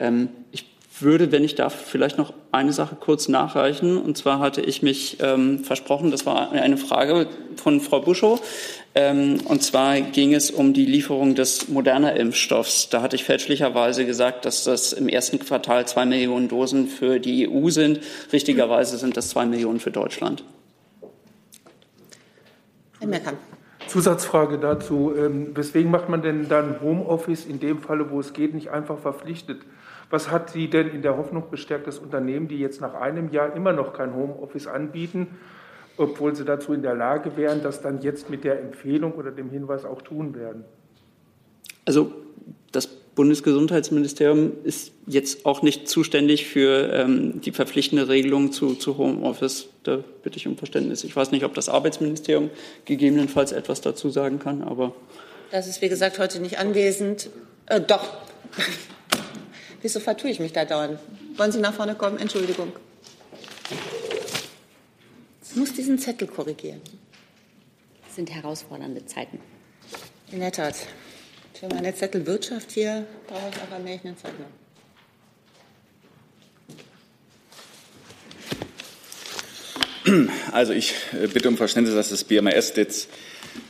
[0.00, 0.64] Ähm, ich
[0.98, 3.98] würde, wenn ich darf, vielleicht noch eine Sache kurz nachreichen.
[3.98, 8.40] Und zwar hatte ich mich ähm, versprochen, das war eine Frage von Frau Buschow.
[8.96, 12.88] Ähm, und zwar ging es um die Lieferung des Moderna-Impfstoffs.
[12.88, 17.48] Da hatte ich fälschlicherweise gesagt, dass das im ersten Quartal zwei Millionen Dosen für die
[17.48, 18.00] EU sind.
[18.32, 20.42] Richtigerweise sind das zwei Millionen für Deutschland.
[23.00, 23.36] Herr Meckern.
[23.88, 25.14] Zusatzfrage dazu.
[25.16, 28.98] Ähm, weswegen macht man denn dann Homeoffice in dem Falle, wo es geht, nicht einfach
[28.98, 29.62] verpflichtet?
[30.10, 33.54] Was hat Sie denn in der Hoffnung bestärkt, dass Unternehmen, die jetzt nach einem Jahr
[33.54, 35.38] immer noch kein Homeoffice anbieten,
[35.96, 39.50] obwohl sie dazu in der Lage wären, das dann jetzt mit der Empfehlung oder dem
[39.50, 40.64] Hinweis auch tun werden?
[41.84, 42.12] Also
[42.72, 49.68] das Bundesgesundheitsministerium ist jetzt auch nicht zuständig für ähm, die verpflichtende Regelung zu, zu Homeoffice.
[49.84, 51.02] Da bitte ich um Verständnis.
[51.02, 52.50] Ich weiß nicht, ob das Arbeitsministerium
[52.84, 54.94] gegebenenfalls etwas dazu sagen kann, aber.
[55.50, 57.30] Das ist, wie gesagt, heute nicht anwesend.
[57.64, 58.06] Äh, doch.
[59.82, 60.98] Wieso vertue ich mich da dauernd?
[61.38, 62.18] Wollen Sie nach vorne kommen?
[62.18, 62.70] Entschuldigung.
[65.42, 66.82] Ich muss diesen Zettel korrigieren.
[68.04, 69.38] Das sind herausfordernde Zeiten.
[70.30, 70.74] In der Tat.
[71.58, 74.46] Für meine Zettelwirtschaft hier brauche ich aber mehr eine Zeit noch.
[80.52, 83.08] Also ich äh, bitte um Verständnis, dass das BMAS jetzt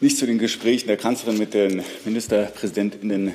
[0.00, 3.34] nicht zu den Gesprächen der Kanzlerin mit den Ministerpräsidentinnen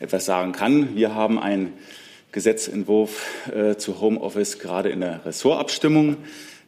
[0.00, 0.96] etwas sagen kann.
[0.96, 1.72] Wir haben einen
[2.32, 6.16] Gesetzentwurf äh, zu Homeoffice gerade in der Ressortabstimmung.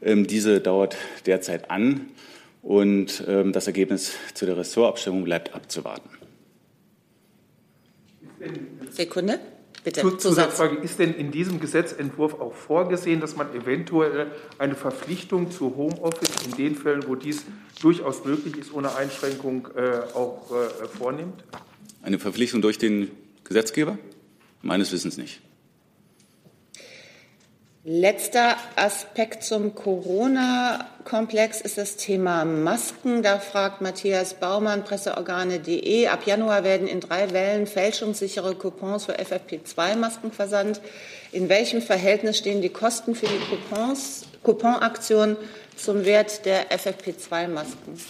[0.02, 2.08] Ähm, diese dauert derzeit an
[2.62, 6.23] und ähm, das Ergebnis zu der Ressortabstimmung bleibt abzuwarten.
[8.94, 9.40] Sekunde.
[9.84, 10.76] Bitte, Zusatzfrage.
[10.76, 14.28] Ist denn in diesem Gesetzentwurf auch vorgesehen, dass man eventuell
[14.58, 17.44] eine Verpflichtung zu Homeoffice in den Fällen, wo dies
[17.82, 21.44] durchaus möglich ist, ohne Einschränkung äh, auch äh, vornimmt?
[22.02, 23.10] Eine Verpflichtung durch den
[23.44, 23.98] Gesetzgeber?
[24.62, 25.42] Meines Wissens nicht.
[27.86, 33.22] Letzter Aspekt zum Corona-Komplex ist das Thema Masken.
[33.22, 36.06] Da fragt Matthias Baumann, presseorgane.de.
[36.06, 40.80] Ab Januar werden in drei Wellen fälschungssichere Coupons für FFP2-Masken versandt.
[41.30, 45.36] In welchem Verhältnis stehen die Kosten für die Coupons, Couponaktion
[45.76, 48.00] zum Wert der FFP2-Masken?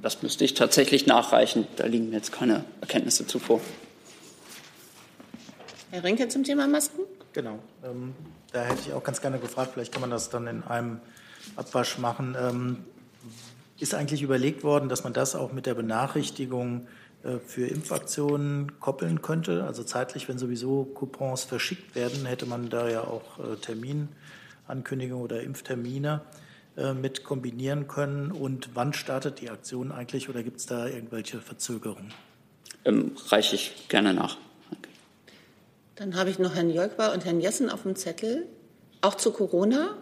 [0.00, 1.66] Das müsste ich tatsächlich nachreichen.
[1.76, 3.60] Da liegen mir jetzt keine Erkenntnisse zuvor.
[5.90, 7.00] Herr Rinke zum Thema Masken?
[7.32, 7.58] Genau.
[7.84, 8.14] Ähm,
[8.52, 11.00] da hätte ich auch ganz gerne gefragt, vielleicht kann man das dann in einem
[11.56, 12.36] Abwasch machen.
[12.40, 12.84] Ähm,
[13.78, 16.86] ist eigentlich überlegt worden, dass man das auch mit der Benachrichtigung
[17.22, 19.64] äh, für Impfaktionen koppeln könnte?
[19.64, 25.42] Also zeitlich, wenn sowieso Coupons verschickt werden, hätte man da ja auch äh, Terminankündigungen oder
[25.42, 26.22] Impftermine.
[26.78, 28.30] Äh, mit kombinieren können?
[28.30, 32.14] Und wann startet die Aktion eigentlich oder gibt es da irgendwelche Verzögerungen?
[32.84, 34.36] Ähm, reiche ich gerne nach.
[34.70, 34.90] Okay.
[35.96, 38.46] Dann habe ich noch Herrn Jolkwa und Herrn Jessen auf dem Zettel.
[39.00, 39.96] Auch zu Corona?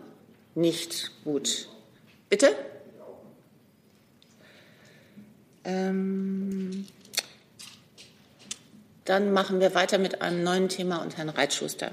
[0.55, 1.71] Nicht gut.
[2.29, 2.55] Bitte?
[5.65, 6.87] Ähm,
[9.07, 11.93] dann machen wir weiter mit einem neuen Thema und Herrn Reitschuster.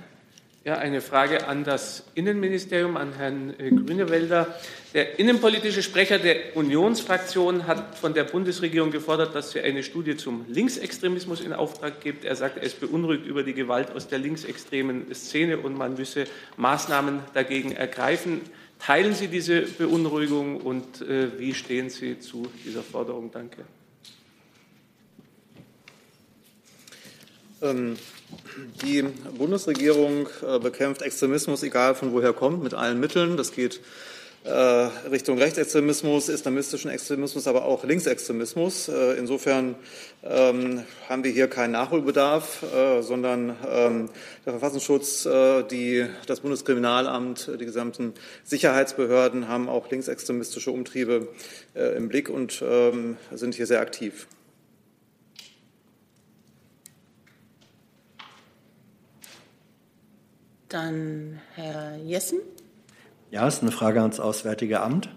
[0.65, 4.57] Ja, eine Frage an das Innenministerium, an Herrn äh, Grünewälder.
[4.93, 10.45] Der innenpolitische Sprecher der Unionsfraktion hat von der Bundesregierung gefordert, dass sie eine Studie zum
[10.47, 12.23] Linksextremismus in Auftrag gibt.
[12.23, 16.27] Er sagt, er ist beunruhigt über die Gewalt aus der linksextremen Szene und man müsse
[16.55, 18.39] Maßnahmen dagegen ergreifen.
[18.79, 23.31] Teilen Sie diese Beunruhigung und äh, wie stehen Sie zu dieser Forderung?
[23.33, 23.65] Danke.
[27.63, 29.03] Die
[29.37, 33.37] Bundesregierung äh, bekämpft Extremismus, egal von woher kommt, mit allen Mitteln.
[33.37, 33.79] Das geht
[34.43, 34.49] äh,
[35.09, 38.89] Richtung Rechtsextremismus, islamistischen Extremismus, aber auch Linksextremismus.
[38.89, 39.75] Äh, insofern
[40.23, 42.65] ähm, haben wir hier keinen Nachholbedarf,
[43.01, 44.09] sondern ähm,
[44.45, 45.27] der Verfassungsschutz,
[45.71, 51.27] die, das Bundeskriminalamt, die gesamten Sicherheitsbehörden haben auch linksextremistische Umtriebe
[51.75, 52.63] im Blick und
[53.31, 54.27] sind hier sehr aktiv.
[60.73, 62.39] Dann Herr Jessen.
[63.29, 65.07] Ja, es ist eine Frage ans Auswärtige Amt.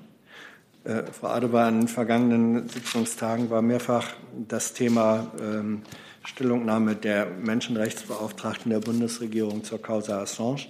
[0.84, 4.06] Äh, Frau Adebar, in den vergangenen Sitzungstagen war mehrfach
[4.46, 5.80] das Thema ähm,
[6.24, 10.66] Stellungnahme der Menschenrechtsbeauftragten der Bundesregierung zur Causa Assange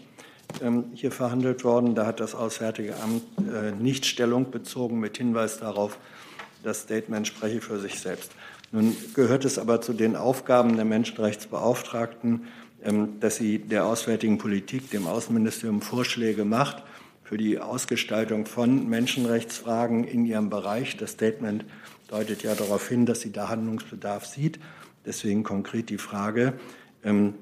[0.63, 1.97] ähm, hier verhandelt worden.
[1.97, 5.99] Da hat das Auswärtige Amt äh, nicht Stellung bezogen mit Hinweis darauf,
[6.63, 8.31] das Statement spreche für sich selbst.
[8.71, 12.47] Nun gehört es aber zu den Aufgaben der Menschenrechtsbeauftragten,
[13.21, 16.83] dass sie der auswärtigen Politik, dem Außenministerium Vorschläge macht
[17.25, 20.97] für die Ausgestaltung von Menschenrechtsfragen in ihrem Bereich.
[20.97, 21.65] Das Statement
[22.09, 24.61] deutet ja darauf hin, dass sie da Handlungsbedarf sieht.
[25.05, 26.55] Deswegen konkret die Frage,
[27.03, 27.35] ähm,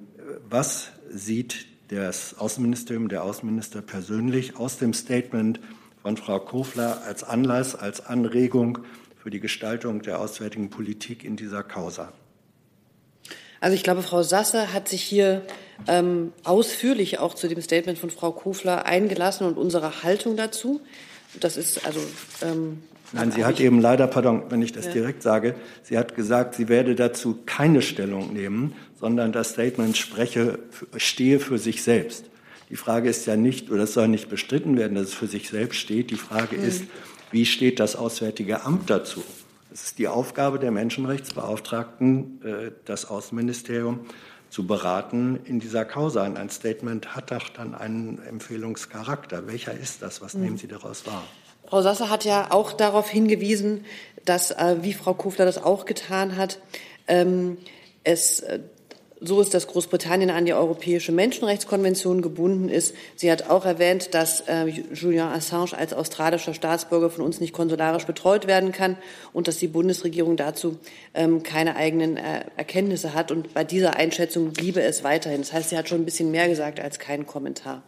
[0.48, 5.60] was sieht das Außenministerium, der Außenminister persönlich aus dem Statement
[6.02, 8.78] von Frau Kofler als Anlass, als Anregung
[9.22, 12.12] für die Gestaltung der auswärtigen Politik in dieser Causa?
[13.64, 15.40] Also ich glaube, Frau Sasse hat sich hier
[15.88, 20.82] ähm, ausführlich auch zu dem Statement von Frau Kofler eingelassen und unsere Haltung dazu.
[21.40, 21.98] Das ist also.
[22.42, 24.92] Ähm, Nein, sie hat eben leider, pardon, wenn ich das ja.
[24.92, 30.58] direkt sage, sie hat gesagt, sie werde dazu keine Stellung nehmen, sondern das Statement spreche,
[30.98, 32.26] stehe für sich selbst.
[32.68, 35.48] Die Frage ist ja nicht, oder es soll nicht bestritten werden, dass es für sich
[35.48, 36.10] selbst steht.
[36.10, 36.64] Die Frage mhm.
[36.64, 36.84] ist,
[37.30, 39.24] wie steht das Auswärtige Amt dazu?
[39.74, 44.06] Es ist die Aufgabe der Menschenrechtsbeauftragten, äh, das Außenministerium
[44.48, 46.22] zu beraten in dieser Causa.
[46.22, 49.48] ein Statement hat doch dann einen Empfehlungscharakter.
[49.48, 50.22] Welcher ist das?
[50.22, 50.42] Was mhm.
[50.42, 51.24] nehmen Sie daraus wahr?
[51.66, 53.84] Frau Sasse hat ja auch darauf hingewiesen,
[54.24, 56.60] dass, äh, wie Frau Kofler das auch getan hat,
[57.08, 57.58] ähm,
[58.04, 58.60] es äh,
[59.26, 62.94] so ist, dass Großbritannien an die Europäische Menschenrechtskonvention gebunden ist.
[63.16, 68.06] Sie hat auch erwähnt, dass äh, Julian Assange als australischer Staatsbürger von uns nicht konsularisch
[68.06, 68.96] betreut werden kann
[69.32, 70.78] und dass die Bundesregierung dazu
[71.14, 73.30] ähm, keine eigenen äh, Erkenntnisse hat.
[73.30, 75.40] Und bei dieser Einschätzung bliebe es weiterhin.
[75.40, 77.82] Das heißt, sie hat schon ein bisschen mehr gesagt als keinen Kommentar.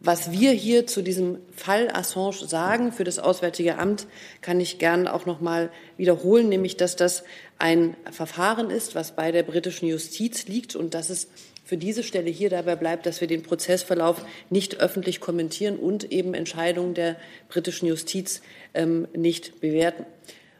[0.00, 4.06] Was wir hier zu diesem Fall Assange sagen für das Auswärtige Amt,
[4.42, 7.24] kann ich gern auch noch mal wiederholen, nämlich dass das
[7.58, 11.26] ein Verfahren ist, was bei der britischen Justiz liegt und dass es
[11.64, 16.32] für diese Stelle hier dabei bleibt, dass wir den Prozessverlauf nicht öffentlich kommentieren und eben
[16.32, 17.16] Entscheidungen der
[17.48, 18.40] britischen Justiz
[18.74, 20.06] ähm, nicht bewerten.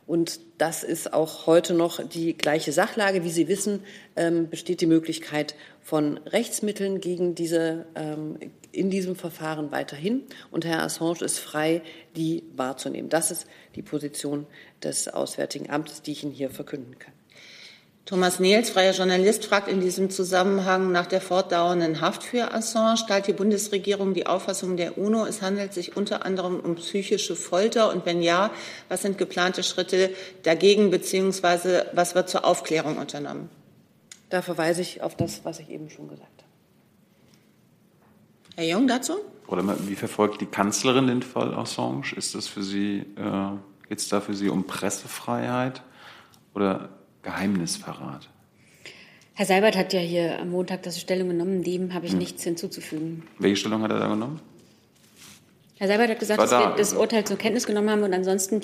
[0.08, 3.24] Und das ist auch heute noch die gleiche Sachlage.
[3.24, 3.84] Wie Sie wissen,
[4.16, 8.38] ähm, besteht die Möglichkeit von Rechtsmitteln gegen diese, ähm,
[8.72, 10.22] in diesem Verfahren weiterhin.
[10.50, 11.82] Und Herr Assange ist frei,
[12.16, 13.10] die wahrzunehmen.
[13.10, 13.46] Das ist
[13.76, 14.46] die Position
[14.82, 17.12] des Auswärtigen Amtes, die ich Ihnen hier verkünden kann.
[18.08, 23.04] Thomas Nehls, freier Journalist, fragt in diesem Zusammenhang nach der fortdauernden Haft für Assange.
[23.06, 27.92] Teilt die Bundesregierung die Auffassung der UNO, es handelt sich unter anderem um psychische Folter?
[27.92, 28.50] Und wenn ja,
[28.88, 30.08] was sind geplante Schritte
[30.42, 33.50] dagegen, beziehungsweise was wird zur Aufklärung unternommen?
[34.30, 36.48] Da verweise ich auf das, was ich eben schon gesagt habe.
[38.56, 39.18] Herr Jung dazu?
[39.48, 42.04] Oder wie verfolgt die Kanzlerin den Fall Assange?
[42.16, 45.82] Ist das für Sie, äh, geht es da für Sie um Pressefreiheit
[46.54, 46.88] oder
[47.22, 48.28] Geheimnisverrat.
[49.34, 51.62] Herr Seibert hat ja hier am Montag das Stellung genommen.
[51.62, 52.18] Dem habe ich hm.
[52.18, 53.22] nichts hinzuzufügen.
[53.38, 54.40] Welche Stellung hat er da genommen?
[55.78, 57.00] Herr Seibert hat gesagt, dass da, wir das also.
[57.00, 58.62] Urteil zur Kenntnis genommen haben und ansonsten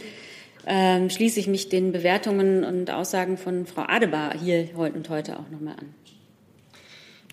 [0.66, 5.38] ähm, schließe ich mich den Bewertungen und Aussagen von Frau Adebar hier heute und heute
[5.38, 5.94] auch nochmal an.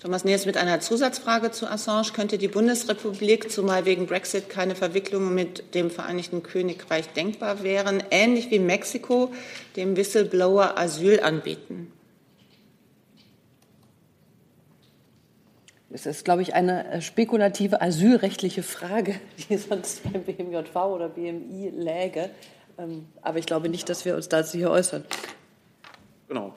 [0.01, 2.11] Thomas Nees mit einer Zusatzfrage zu Assange.
[2.11, 8.49] Könnte die Bundesrepublik, zumal wegen Brexit keine Verwicklungen mit dem Vereinigten Königreich denkbar wären, ähnlich
[8.49, 9.31] wie Mexiko
[9.75, 11.93] dem Whistleblower Asyl anbieten?
[15.91, 21.73] Das ist, glaube ich, eine äh, spekulative asylrechtliche Frage, die sonst beim BMJV oder BMI
[21.75, 22.31] läge.
[22.79, 25.05] Ähm, aber ich glaube nicht, dass wir uns dazu hier äußern.
[26.27, 26.55] Genau.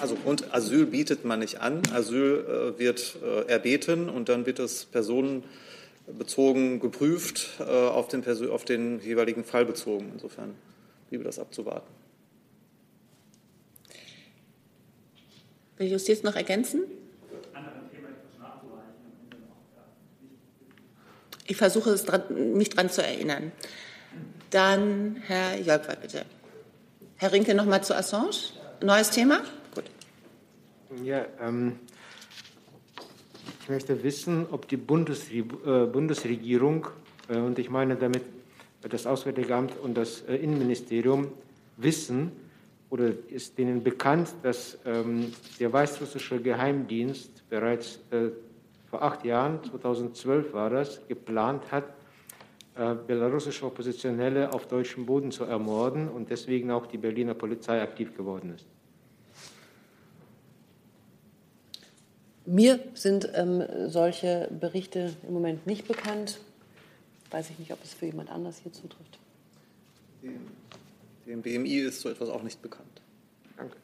[0.00, 1.82] Also und Asyl bietet man nicht an.
[1.92, 8.64] Asyl äh, wird äh, erbeten und dann wird es personenbezogen geprüft, äh, auf, den auf
[8.64, 10.10] den jeweiligen Fall bezogen.
[10.12, 10.54] Insofern
[11.08, 11.88] bliebe das abzuwarten.
[15.78, 16.82] Will Justiz noch ergänzen?
[21.46, 22.22] Ich versuche es dran,
[22.54, 23.50] mich daran zu erinnern.
[24.50, 26.24] Dann Herr Jolkwart, bitte.
[27.16, 28.36] Herr Rinke noch mal zu Assange.
[28.82, 29.42] Neues Thema?
[31.02, 31.78] Ja, ähm,
[33.62, 36.88] ich möchte wissen, ob die Bundesre äh, Bundesregierung,
[37.28, 38.22] äh, und ich meine damit
[38.82, 41.28] das Auswärtige Amt und das äh, Innenministerium,
[41.78, 42.32] wissen
[42.90, 48.30] oder ist denen bekannt, dass ähm, der weißrussische Geheimdienst bereits äh,
[48.90, 51.84] vor acht Jahren, 2012 war das, geplant hat,
[52.76, 58.14] äh, belarussische Oppositionelle auf deutschem Boden zu ermorden und deswegen auch die Berliner Polizei aktiv
[58.14, 58.66] geworden ist.
[62.46, 66.40] Mir sind ähm, solche Berichte im Moment nicht bekannt.
[67.30, 69.18] Weiß ich nicht, ob es für jemand anders hier zutrifft.
[71.26, 73.00] Dem BMI ist so etwas auch nicht bekannt.
[73.56, 73.76] Danke.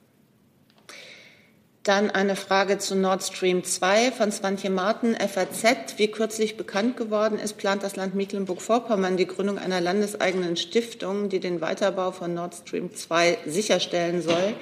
[1.84, 5.98] Dann eine Frage zu Nord Stream 2 von Swantje Marten, FAZ.
[5.98, 11.38] Wie kürzlich bekannt geworden ist, plant das Land Mecklenburg-Vorpommern die Gründung einer landeseigenen Stiftung, die
[11.38, 14.54] den Weiterbau von Nord Stream 2 sicherstellen soll.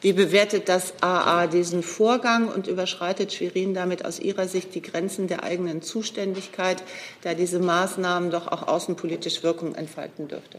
[0.00, 5.28] Wie bewertet das AA diesen Vorgang und überschreitet Schwerin damit aus Ihrer Sicht die Grenzen
[5.28, 6.82] der eigenen Zuständigkeit,
[7.22, 10.58] da diese Maßnahmen doch auch außenpolitisch Wirkung entfalten dürfte?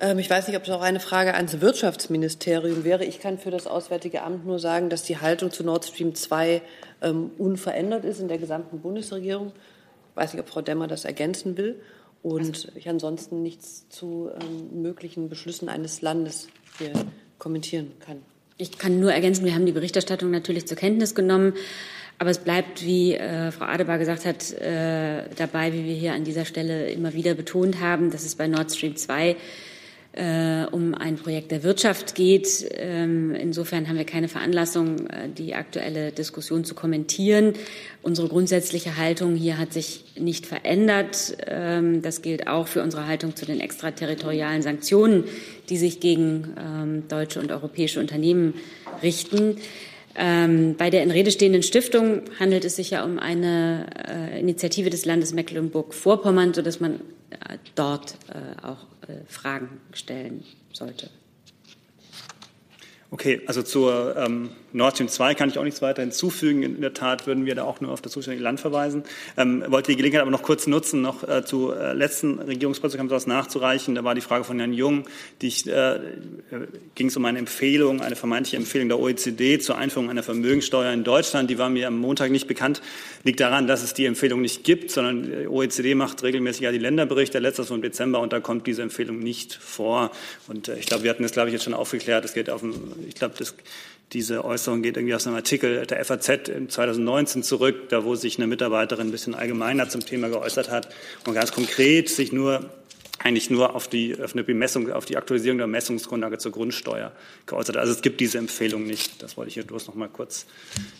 [0.00, 3.04] Ähm, ich weiß nicht, ob es auch eine Frage ans Wirtschaftsministerium wäre.
[3.04, 6.60] Ich kann für das Auswärtige Amt nur sagen, dass die Haltung zu Nord Stream 2
[7.02, 9.52] ähm, unverändert ist in der gesamten Bundesregierung.
[10.10, 11.80] Ich weiß nicht, ob Frau Demmer das ergänzen will.
[12.22, 16.92] Und ich ansonsten nichts zu ähm, möglichen Beschlüssen eines Landes hier
[17.44, 18.16] kommentieren kann.
[18.56, 21.52] Ich kann nur ergänzen, wir haben die Berichterstattung natürlich zur Kenntnis genommen.
[22.18, 26.24] Aber es bleibt, wie äh, Frau Adebar gesagt hat, äh, dabei, wie wir hier an
[26.24, 29.36] dieser Stelle immer wieder betont haben, dass es bei Nord Stream 2
[30.14, 32.64] äh, um ein Projekt der Wirtschaft geht.
[32.70, 37.54] Ähm, insofern haben wir keine Veranlassung, äh, die aktuelle Diskussion zu kommentieren.
[38.02, 41.36] Unsere grundsätzliche Haltung hier hat sich nicht verändert.
[41.46, 45.24] Ähm, das gilt auch für unsere Haltung zu den extraterritorialen Sanktionen,
[45.68, 48.54] die sich gegen ähm, deutsche und europäische Unternehmen
[49.02, 49.56] richten.
[50.16, 54.90] Ähm, bei der in Rede stehenden Stiftung handelt es sich ja um eine äh, Initiative
[54.90, 57.00] des Landes Mecklenburg-Vorpommern, sodass man
[57.74, 61.10] dort äh, auch äh, Fragen stellen sollte.
[63.14, 66.64] Okay, also zur ähm, Nord Stream 2 kann ich auch nichts weiter hinzufügen.
[66.64, 69.04] In der Tat würden wir da auch nur auf das zuständige Land verweisen.
[69.36, 73.94] Ähm, wollte die Gelegenheit aber noch kurz nutzen, noch äh, zu äh, letzten Regierungspressekonferenz nachzureichen.
[73.94, 75.04] Da war die Frage von Herrn Jung,
[75.42, 76.00] die äh,
[76.96, 81.04] ging es um eine Empfehlung, eine vermeintliche Empfehlung der OECD zur Einführung einer Vermögensteuer in
[81.04, 81.48] Deutschland.
[81.50, 82.82] Die war mir am Montag nicht bekannt.
[83.22, 86.78] Liegt daran, dass es die Empfehlung nicht gibt, sondern die OECD macht regelmäßig ja die
[86.78, 90.10] Länderberichte, letztes von Dezember, und da kommt diese Empfehlung nicht vor.
[90.48, 92.24] Und äh, ich glaube, wir hatten das, glaube ich, jetzt schon aufgeklärt.
[92.24, 92.74] Es geht auf ein,
[93.06, 93.34] ich glaube,
[94.12, 98.38] diese Äußerung geht irgendwie aus einem Artikel der FAZ in 2019 zurück, da wo sich
[98.38, 100.88] eine Mitarbeiterin ein bisschen allgemeiner zum Thema geäußert hat
[101.26, 102.70] und ganz konkret sich nur
[103.18, 107.12] eigentlich nur auf die, auf eine Bemessung, auf die Aktualisierung der Messungsgrundlage zur Grundsteuer
[107.46, 107.76] geäußert.
[107.76, 109.22] Also es gibt diese Empfehlung nicht.
[109.22, 110.46] Das wollte ich hier bloß noch mal kurz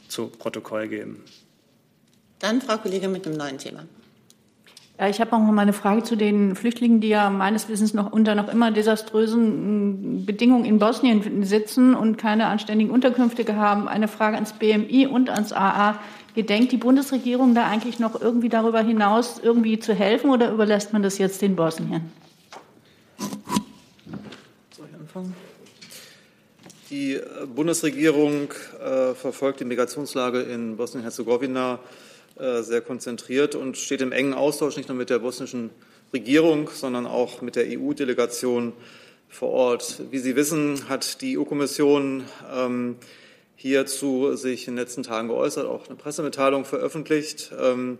[0.09, 1.23] zu Protokoll geben.
[2.39, 3.87] Dann Frau Kollegin mit einem neuen Thema.
[4.99, 7.95] Ja, ich habe auch noch mal eine Frage zu den Flüchtlingen, die ja meines Wissens
[7.95, 13.89] noch unter noch immer desaströsen mm, Bedingungen in Bosnien sitzen und keine anständigen Unterkünfte haben.
[13.89, 15.99] Eine Frage ans BMI und ans AA.
[16.37, 21.03] Gedenkt die Bundesregierung da eigentlich noch irgendwie darüber hinaus irgendwie zu helfen oder überlässt man
[21.03, 22.13] das jetzt den Bosnien?
[24.77, 25.35] Soll ich anfangen?
[26.91, 27.21] Die
[27.53, 31.79] Bundesregierung äh, verfolgt die Migrationslage in Bosnien-Herzegowina äh,
[32.37, 35.71] sehr konzentriert und steht im engen Austausch nicht nur mit der bosnischen
[36.13, 38.73] Regierung, sondern auch mit der EU-Delegation
[39.29, 40.01] vor Ort.
[40.11, 42.23] Wie Sie wissen, hat die EU-Kommission
[42.55, 42.97] ähm,
[43.57, 47.53] hierzu sich in den letzten Tagen geäußert, auch eine Pressemitteilung veröffentlicht.
[47.61, 47.99] Ähm,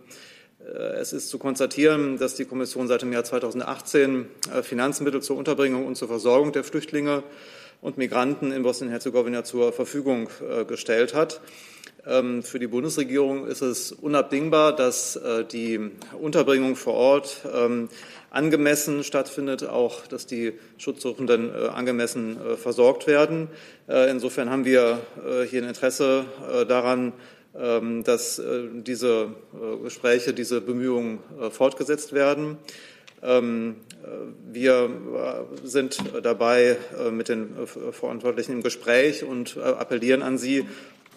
[0.65, 5.35] äh, es ist zu konstatieren, dass die Kommission seit dem Jahr 2018 äh, Finanzmittel zur
[5.35, 7.23] Unterbringung und zur Versorgung der Flüchtlinge
[7.81, 10.29] und Migranten in Bosnien-Herzegowina zur Verfügung
[10.67, 11.41] gestellt hat.
[12.07, 15.79] Ähm, für die Bundesregierung ist es unabdingbar, dass äh, die
[16.19, 17.89] Unterbringung vor Ort ähm,
[18.29, 23.47] angemessen stattfindet, auch dass die Schutzsuchenden äh, angemessen äh, versorgt werden.
[23.87, 24.99] Insofern haben wir
[25.47, 26.25] hier ein Interesse
[26.67, 27.13] daran,
[27.55, 28.41] ähm, dass
[28.73, 29.27] diese
[29.83, 31.19] Gespräche, diese Bemühungen
[31.51, 32.57] fortgesetzt werden.
[33.21, 34.89] Wir
[35.63, 36.77] sind dabei
[37.11, 37.55] mit den
[37.91, 40.65] Verantwortlichen im Gespräch und appellieren an Sie,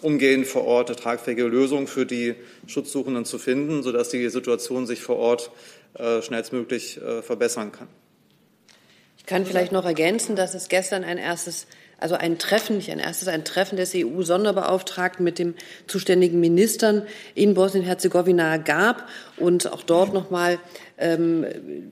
[0.01, 2.35] umgehend vor Ort eine tragfähige Lösung für die
[2.67, 5.51] Schutzsuchenden zu finden, sodass die Situation sich vor Ort
[5.95, 7.87] äh, schnellstmöglich äh, verbessern kann.
[9.17, 11.67] Ich kann vielleicht noch ergänzen, dass es gestern ein erstes
[11.99, 15.55] also ein Treffen, nicht ein erstes, ein Treffen des EU-Sonderbeauftragten mit den
[15.87, 20.59] zuständigen Ministern in Bosnien-Herzegowina gab und auch dort nochmal
[20.99, 21.45] ähm,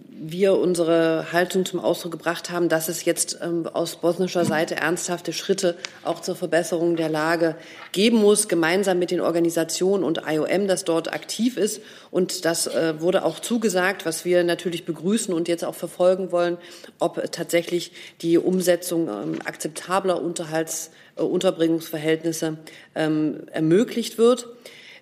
[0.10, 5.32] wir unsere Haltung zum Ausdruck gebracht haben, dass es jetzt ähm, aus bosnischer Seite ernsthafte
[5.32, 7.56] Schritte auch zur Verbesserung der Lage
[7.92, 11.82] geben muss, gemeinsam mit den Organisationen und IOM, das dort aktiv ist.
[12.12, 16.58] Und das äh, wurde auch zugesagt, was wir natürlich begrüßen und jetzt auch verfolgen wollen,
[17.00, 17.92] ob tatsächlich
[18.22, 22.58] die Umsetzung ähm, akzeptabler Unterhalts, äh, Unterbringungsverhältnisse
[22.96, 24.48] ähm, ermöglicht wird.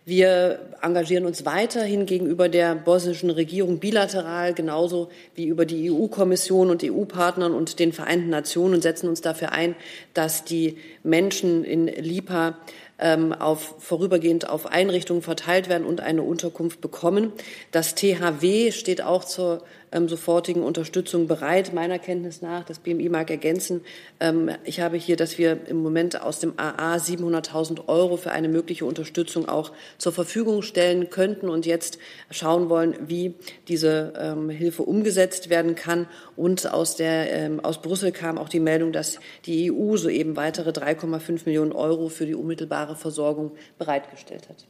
[0.08, 6.84] Wir engagieren uns weiterhin gegenüber der bosnischen Regierung bilateral, genauso wie über die EU-Kommission und
[6.84, 9.76] EU-Partnern und den Vereinten Nationen und setzen uns dafür ein,
[10.14, 12.60] dass die Menschen in Lipa
[13.00, 17.34] ähm, auf, vorübergehend auf Einrichtungen verteilt werden und eine Unterkunft bekommen.
[17.72, 19.64] Das THW steht auch zur
[19.96, 22.66] ähm, sofortigen Unterstützung bereit, meiner Kenntnis nach.
[22.66, 23.82] Das BMI mag ergänzen.
[24.20, 28.50] Ähm, ich habe hier, dass wir im Moment aus dem AA 700.000 Euro für eine
[28.50, 31.98] mögliche Unterstützung auch zur Verfügung stellen könnten und jetzt
[32.30, 33.36] schauen wollen, wie
[33.68, 36.08] diese ähm, Hilfe umgesetzt werden kann.
[36.36, 40.72] Und aus, der, ähm, aus Brüssel kam auch die Meldung, dass die EU soeben weitere
[40.72, 44.66] 3,5 Millionen Euro für die unmittelbare Versorgung bereitgestellt hat.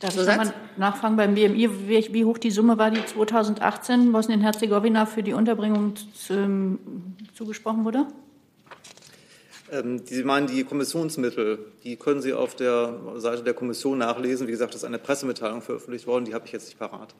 [0.00, 5.06] Darf ich nochmal nachfragen beim BMI, wie, wie, hoch die Summe war, die 2018 Bosnien-Herzegowina
[5.06, 6.78] für die Unterbringung zu,
[7.32, 8.06] zugesprochen wurde?
[9.72, 14.46] Ähm, Sie meinen die Kommissionsmittel, die können Sie auf der Seite der Kommission nachlesen.
[14.46, 17.14] Wie gesagt, es ist eine Pressemitteilung veröffentlicht worden, die habe ich jetzt nicht parat.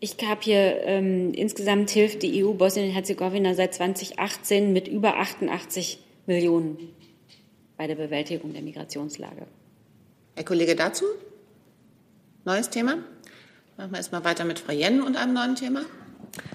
[0.00, 6.76] Ich habe hier ähm, insgesamt hilft die EU Bosnien-Herzegowina seit 2018 mit über 88 Millionen
[7.76, 9.46] bei der Bewältigung der Migrationslage.
[10.34, 11.06] Herr Kollege dazu?
[12.46, 12.96] Neues Thema?
[13.78, 15.80] Machen wir erstmal weiter mit Frau Jen und einem neuen Thema.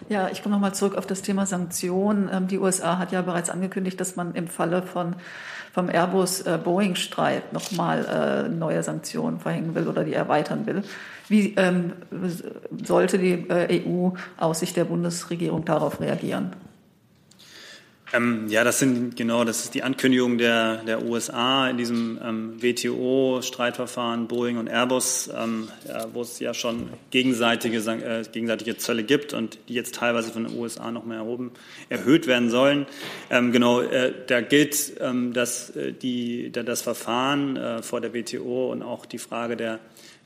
[0.08, 2.30] Ja, ich komme nochmal zurück auf das Thema Sanktionen.
[2.32, 5.16] Ähm, die USA hat ja bereits angekündigt, dass man im Falle von,
[5.74, 10.84] vom Airbus-Boeing-Streit äh, nochmal äh, neue Sanktionen verhängen will oder die erweitern will.
[11.28, 11.94] Wie ähm,
[12.84, 16.52] sollte die äh, EU aus Sicht der Bundesregierung darauf reagieren?
[18.12, 22.62] Ähm, ja, das sind genau, das ist die Ankündigung der, der USA in diesem ähm,
[22.62, 29.34] WTO-Streitverfahren Boeing und Airbus, ähm, ja, wo es ja schon gegenseitige, äh, gegenseitige Zölle gibt
[29.34, 31.52] und die jetzt teilweise von den USA noch mehr erhoben,
[31.90, 32.88] erhöht werden sollen.
[33.30, 38.14] Ähm, genau, äh, da gilt, ähm, dass äh, die, da das Verfahren äh, vor der
[38.14, 39.80] WTO und auch die Frage der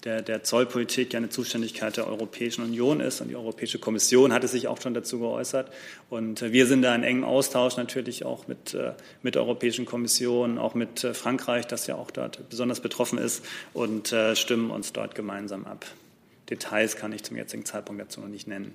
[0.03, 3.21] der, der Zollpolitik ja eine Zuständigkeit der Europäischen Union ist.
[3.21, 5.71] Und die Europäische Kommission hatte sich auch schon dazu geäußert.
[6.09, 9.85] Und äh, wir sind da in engem Austausch natürlich auch mit, äh, mit der Europäischen
[9.85, 14.93] Kommission, auch mit äh, Frankreich, das ja auch dort besonders betroffen ist, und stimmen uns
[14.93, 15.85] dort gemeinsam ab.
[16.49, 18.73] Details kann ich zum jetzigen Zeitpunkt dazu noch nicht nennen.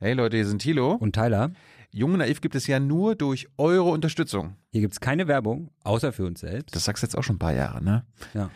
[0.00, 0.92] Hey Leute, hier sind Thilo.
[0.92, 1.52] Und Tyler.
[1.92, 4.56] Jung Naiv gibt es ja nur durch eure Unterstützung.
[4.70, 6.74] Hier gibt es keine Werbung, außer für uns selbst.
[6.74, 8.04] Das sagst du jetzt auch schon ein paar Jahre, ne?
[8.34, 8.50] Ja.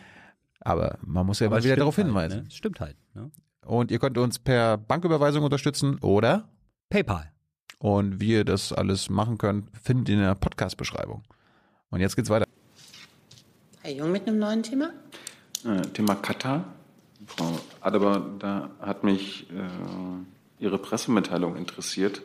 [0.65, 2.43] Aber man muss ja Aber mal wieder darauf halt, hinweisen.
[2.43, 2.51] Ne?
[2.51, 2.97] Stimmt halt.
[3.13, 3.31] Ne?
[3.65, 6.49] Und ihr könnt uns per Banküberweisung unterstützen oder
[6.89, 7.31] PayPal.
[7.77, 11.23] Und wie ihr das alles machen könnt, findet ihr in der Podcast-Beschreibung.
[11.91, 12.45] Und jetzt geht's weiter.
[13.83, 14.89] Herr Jung mit einem neuen Thema?
[15.63, 16.65] Äh, Thema Katar.
[17.27, 22.21] Frau Adeber, da hat mich äh, Ihre Pressemitteilung interessiert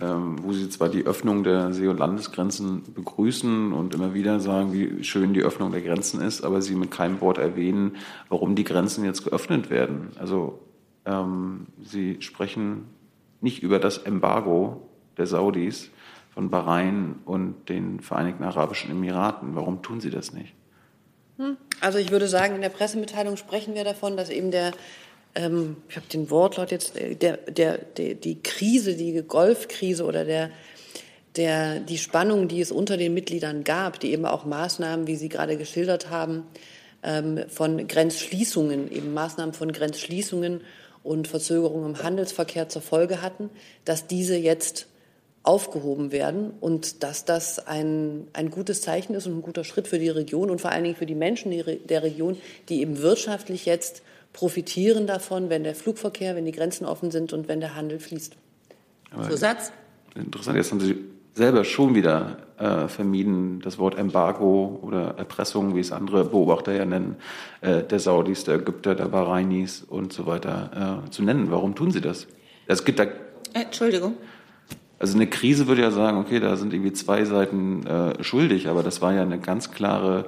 [0.00, 5.02] wo sie zwar die Öffnung der See- und Landesgrenzen begrüßen und immer wieder sagen, wie
[5.04, 7.96] schön die Öffnung der Grenzen ist, aber sie mit keinem Wort erwähnen,
[8.28, 10.10] warum die Grenzen jetzt geöffnet werden.
[10.18, 10.58] Also
[11.06, 12.84] ähm, sie sprechen
[13.40, 15.90] nicht über das Embargo der Saudis
[16.34, 19.54] von Bahrain und den Vereinigten Arabischen Emiraten.
[19.54, 20.54] Warum tun sie das nicht?
[21.38, 21.56] Hm.
[21.80, 24.72] Also ich würde sagen, in der Pressemitteilung sprechen wir davon, dass eben der
[25.36, 30.24] ähm, ich habe den Wortlaut jetzt, äh, der, der, der, die Krise, die Golfkrise oder
[30.24, 30.50] der,
[31.36, 35.28] der, die Spannung, die es unter den Mitgliedern gab, die eben auch Maßnahmen, wie Sie
[35.28, 36.44] gerade geschildert haben,
[37.02, 40.62] ähm, von Grenzschließungen, eben Maßnahmen von Grenzschließungen
[41.02, 43.50] und Verzögerungen im Handelsverkehr zur Folge hatten,
[43.84, 44.88] dass diese jetzt
[45.42, 50.00] aufgehoben werden und dass das ein, ein gutes Zeichen ist und ein guter Schritt für
[50.00, 52.36] die Region und vor allen Dingen für die Menschen der Region,
[52.68, 54.02] die eben wirtschaftlich jetzt
[54.36, 58.36] profitieren davon, wenn der Flugverkehr, wenn die Grenzen offen sind und wenn der Handel fließt.
[59.10, 59.72] Aber Zusatz?
[60.14, 60.94] Interessant, jetzt haben Sie
[61.32, 66.84] selber schon wieder äh, vermieden, das Wort Embargo oder Erpressung, wie es andere Beobachter ja
[66.84, 67.16] nennen,
[67.62, 71.50] äh, der Saudis, der Ägypter, der Bahrainis und so weiter äh, zu nennen.
[71.50, 72.26] Warum tun Sie das?
[72.66, 73.04] Es gibt da.
[73.04, 73.08] Äh,
[73.54, 74.16] Entschuldigung.
[74.98, 78.82] Also eine Krise würde ja sagen, okay, da sind irgendwie zwei Seiten äh, schuldig, aber
[78.82, 80.26] das war ja eine ganz klare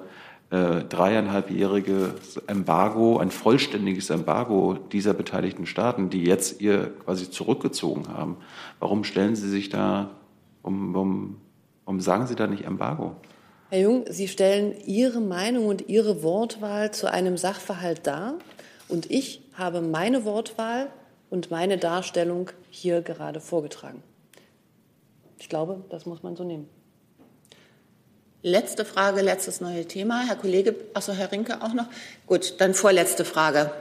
[0.51, 8.37] äh, dreieinhalbjähriges Embargo, ein vollständiges Embargo dieser beteiligten Staaten, die jetzt ihr quasi zurückgezogen haben.
[8.81, 10.11] Warum stellen Sie sich da
[10.69, 11.41] Warum, warum,
[11.87, 13.17] warum sagen Sie da nicht Embargo?
[13.71, 18.35] Herr Jung, Sie stellen Ihre Meinung und Ihre Wortwahl zu einem Sachverhalt dar
[18.89, 20.89] und ich habe meine Wortwahl
[21.31, 24.03] und meine Darstellung hier gerade vorgetragen.
[25.39, 26.69] Ich glaube, das muss man so nehmen.
[28.43, 30.23] Letzte Frage, letztes neue Thema.
[30.27, 31.87] Herr Kollege, achso, Herr Rinke auch noch.
[32.27, 33.73] Gut, dann vorletzte Frage.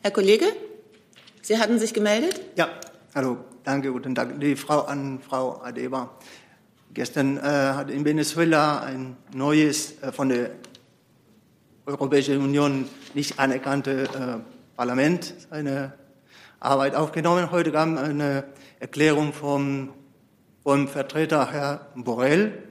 [0.00, 0.46] Herr Kollege,
[1.42, 2.40] Sie hatten sich gemeldet?
[2.56, 2.70] Ja,
[3.14, 4.40] hallo, danke, guten Tag.
[4.40, 6.18] Die Frau an Frau Adeba.
[6.94, 10.52] Gestern äh, hat in Venezuela ein neues, äh, von der
[11.84, 15.92] Europäischen Union nicht anerkannte äh, Parlament seine
[16.60, 17.50] Arbeit aufgenommen.
[17.50, 18.44] Heute kam eine
[18.80, 19.90] Erklärung vom,
[20.62, 22.63] vom Vertreter Herr Borrell.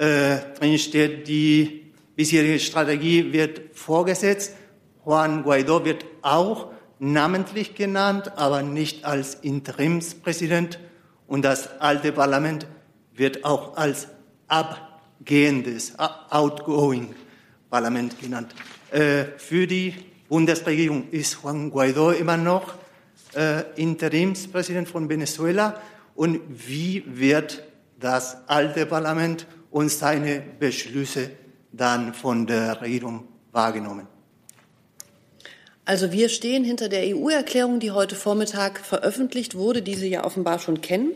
[0.00, 4.56] Äh, drin steht, die bisherige Strategie wird vorgesetzt.
[5.04, 10.78] Juan Guaido wird auch namentlich genannt, aber nicht als Interimspräsident.
[11.26, 12.66] Und das alte Parlament
[13.14, 14.08] wird auch als
[14.48, 17.14] abgehendes, outgoing
[17.68, 18.54] Parlament genannt.
[18.90, 19.92] Äh, für die
[20.30, 22.72] Bundesregierung ist Juan Guaido immer noch
[23.34, 25.78] äh, Interimspräsident von Venezuela.
[26.14, 27.64] Und wie wird
[27.98, 31.30] das alte Parlament und seine Beschlüsse
[31.72, 34.06] dann von der Regierung wahrgenommen?
[35.84, 40.58] Also wir stehen hinter der EU-Erklärung, die heute Vormittag veröffentlicht wurde, die Sie ja offenbar
[40.58, 41.12] schon kennen.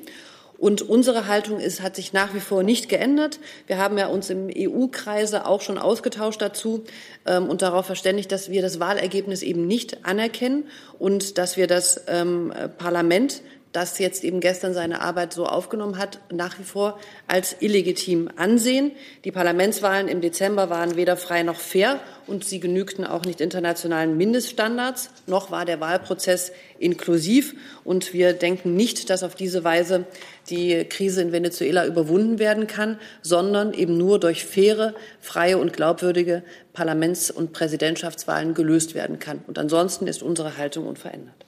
[0.57, 3.41] Und unsere Haltung ist, hat sich nach wie vor nicht geändert.
[3.67, 6.85] Wir haben ja uns im EU-Kreise auch schon ausgetauscht dazu
[7.27, 10.65] ähm, und darauf verständigt, dass wir das Wahlergebnis eben nicht anerkennen
[10.99, 13.43] und dass wir das ähm, Parlament
[13.75, 16.97] das jetzt eben gestern seine Arbeit so aufgenommen hat, nach wie vor
[17.27, 18.93] als illegitim ansehen.
[19.25, 21.99] Die Parlamentswahlen im Dezember waren weder frei noch fair
[22.29, 27.57] und sie genügten auch nicht internationalen Mindeststandards, noch war der Wahlprozess inklusiv.
[27.83, 30.05] Und wir denken nicht, dass auf diese Weise
[30.49, 36.45] die Krise in Venezuela überwunden werden kann, sondern eben nur durch faire, freie und glaubwürdige
[36.73, 39.43] Parlaments- und Präsidentschaftswahlen gelöst werden kann.
[39.49, 41.45] Und ansonsten ist unsere Haltung unverändert.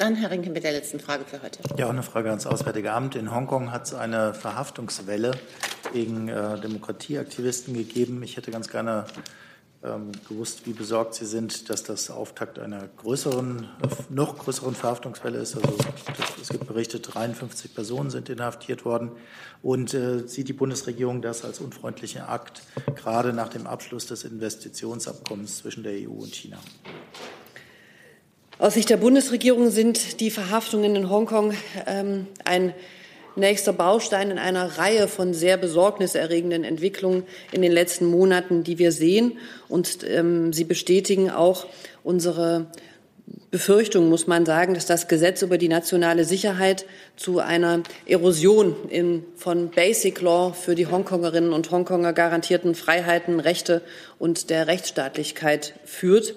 [0.00, 1.58] Dann Herr Rinke mit der letzten Frage für heute.
[1.76, 3.16] Ja, auch eine Frage ans Auswärtige Amt.
[3.16, 5.32] In Hongkong hat es eine Verhaftungswelle
[5.92, 8.22] gegen äh, Demokratieaktivisten gegeben.
[8.22, 9.04] Ich hätte ganz gerne
[9.84, 13.68] ähm, gewusst, wie besorgt Sie sind, dass das Auftakt einer größeren,
[14.08, 15.56] noch größeren Verhaftungswelle ist.
[15.56, 15.76] Also
[16.40, 19.12] es gibt Berichte, 53 Personen sind inhaftiert worden.
[19.62, 22.62] Und äh, sieht die Bundesregierung das als unfreundlichen Akt,
[22.96, 26.56] gerade nach dem Abschluss des Investitionsabkommens zwischen der EU und China?
[28.60, 31.54] Aus Sicht der Bundesregierung sind die Verhaftungen in Hongkong
[31.86, 32.74] ähm, ein
[33.34, 37.22] nächster Baustein in einer Reihe von sehr besorgniserregenden Entwicklungen
[37.52, 39.38] in den letzten Monaten, die wir sehen.
[39.68, 41.68] Und ähm, sie bestätigen auch
[42.04, 42.66] unsere
[43.50, 46.84] Befürchtung, muss man sagen, dass das Gesetz über die nationale Sicherheit
[47.16, 53.80] zu einer Erosion in, von Basic Law für die Hongkongerinnen und Hongkonger garantierten Freiheiten, Rechte
[54.18, 56.34] und der Rechtsstaatlichkeit führt.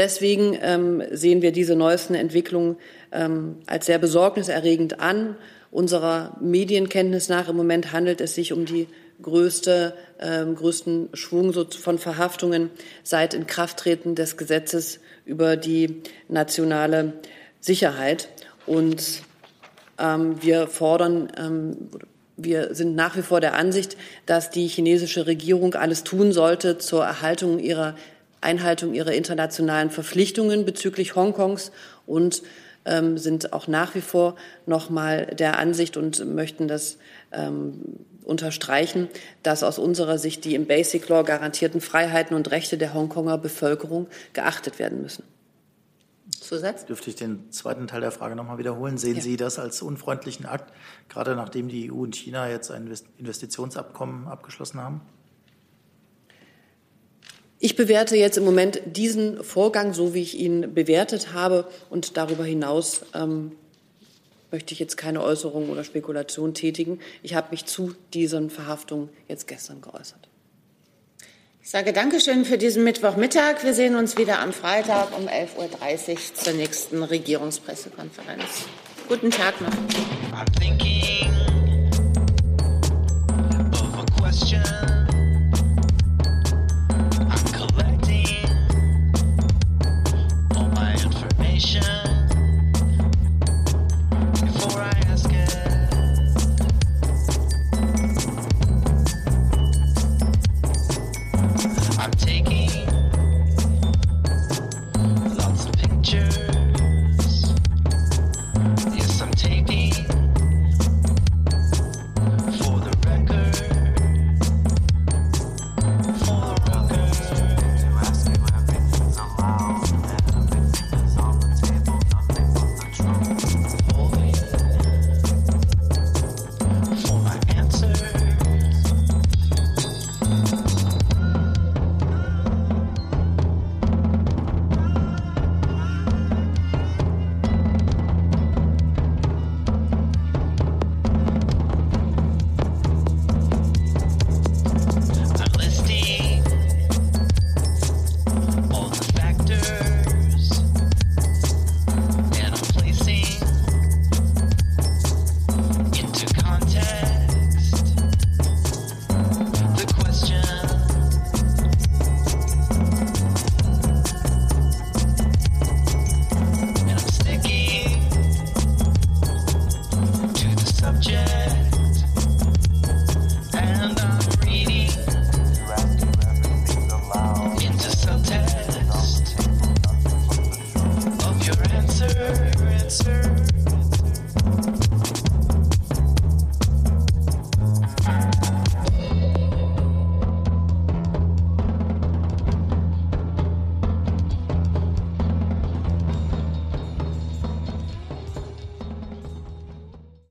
[0.00, 2.76] Deswegen ähm, sehen wir diese neuesten Entwicklungen
[3.12, 5.36] ähm, als sehr besorgniserregend an.
[5.70, 8.86] Unserer Medienkenntnis nach im Moment handelt es sich um die
[9.20, 12.70] größte, ähm, größten Schwung von Verhaftungen
[13.02, 17.12] seit Inkrafttreten des Gesetzes über die nationale
[17.60, 18.30] Sicherheit.
[18.64, 19.20] Und
[19.98, 21.76] ähm, wir fordern, ähm,
[22.38, 27.04] wir sind nach wie vor der Ansicht, dass die chinesische Regierung alles tun sollte zur
[27.04, 27.96] Erhaltung ihrer
[28.40, 31.72] Einhaltung ihrer internationalen Verpflichtungen bezüglich Hongkongs
[32.06, 32.42] und
[32.84, 34.36] ähm, sind auch nach wie vor
[34.66, 36.98] noch mal der Ansicht und möchten das
[37.32, 37.82] ähm,
[38.24, 39.08] unterstreichen,
[39.42, 44.06] dass aus unserer Sicht die im Basic Law garantierten Freiheiten und Rechte der Hongkonger Bevölkerung
[44.32, 45.24] geachtet werden müssen.
[46.40, 46.86] Zusatz?
[46.86, 48.98] Dürfte ich den zweiten Teil der Frage noch mal wiederholen?
[48.98, 49.22] Sehen ja.
[49.22, 50.72] Sie das als unfreundlichen Akt,
[51.08, 55.00] gerade nachdem die EU und China jetzt ein Investitionsabkommen abgeschlossen haben?
[57.62, 61.66] Ich bewerte jetzt im Moment diesen Vorgang so, wie ich ihn bewertet habe.
[61.90, 63.52] Und darüber hinaus ähm,
[64.50, 67.00] möchte ich jetzt keine Äußerung oder Spekulation tätigen.
[67.22, 70.26] Ich habe mich zu diesen Verhaftungen jetzt gestern geäußert.
[71.62, 73.62] Ich sage Dankeschön für diesen Mittwochmittag.
[73.62, 78.64] Wir sehen uns wieder am Freitag um 11.30 Uhr zur nächsten Regierungspressekonferenz.
[79.06, 79.70] Guten Tag noch.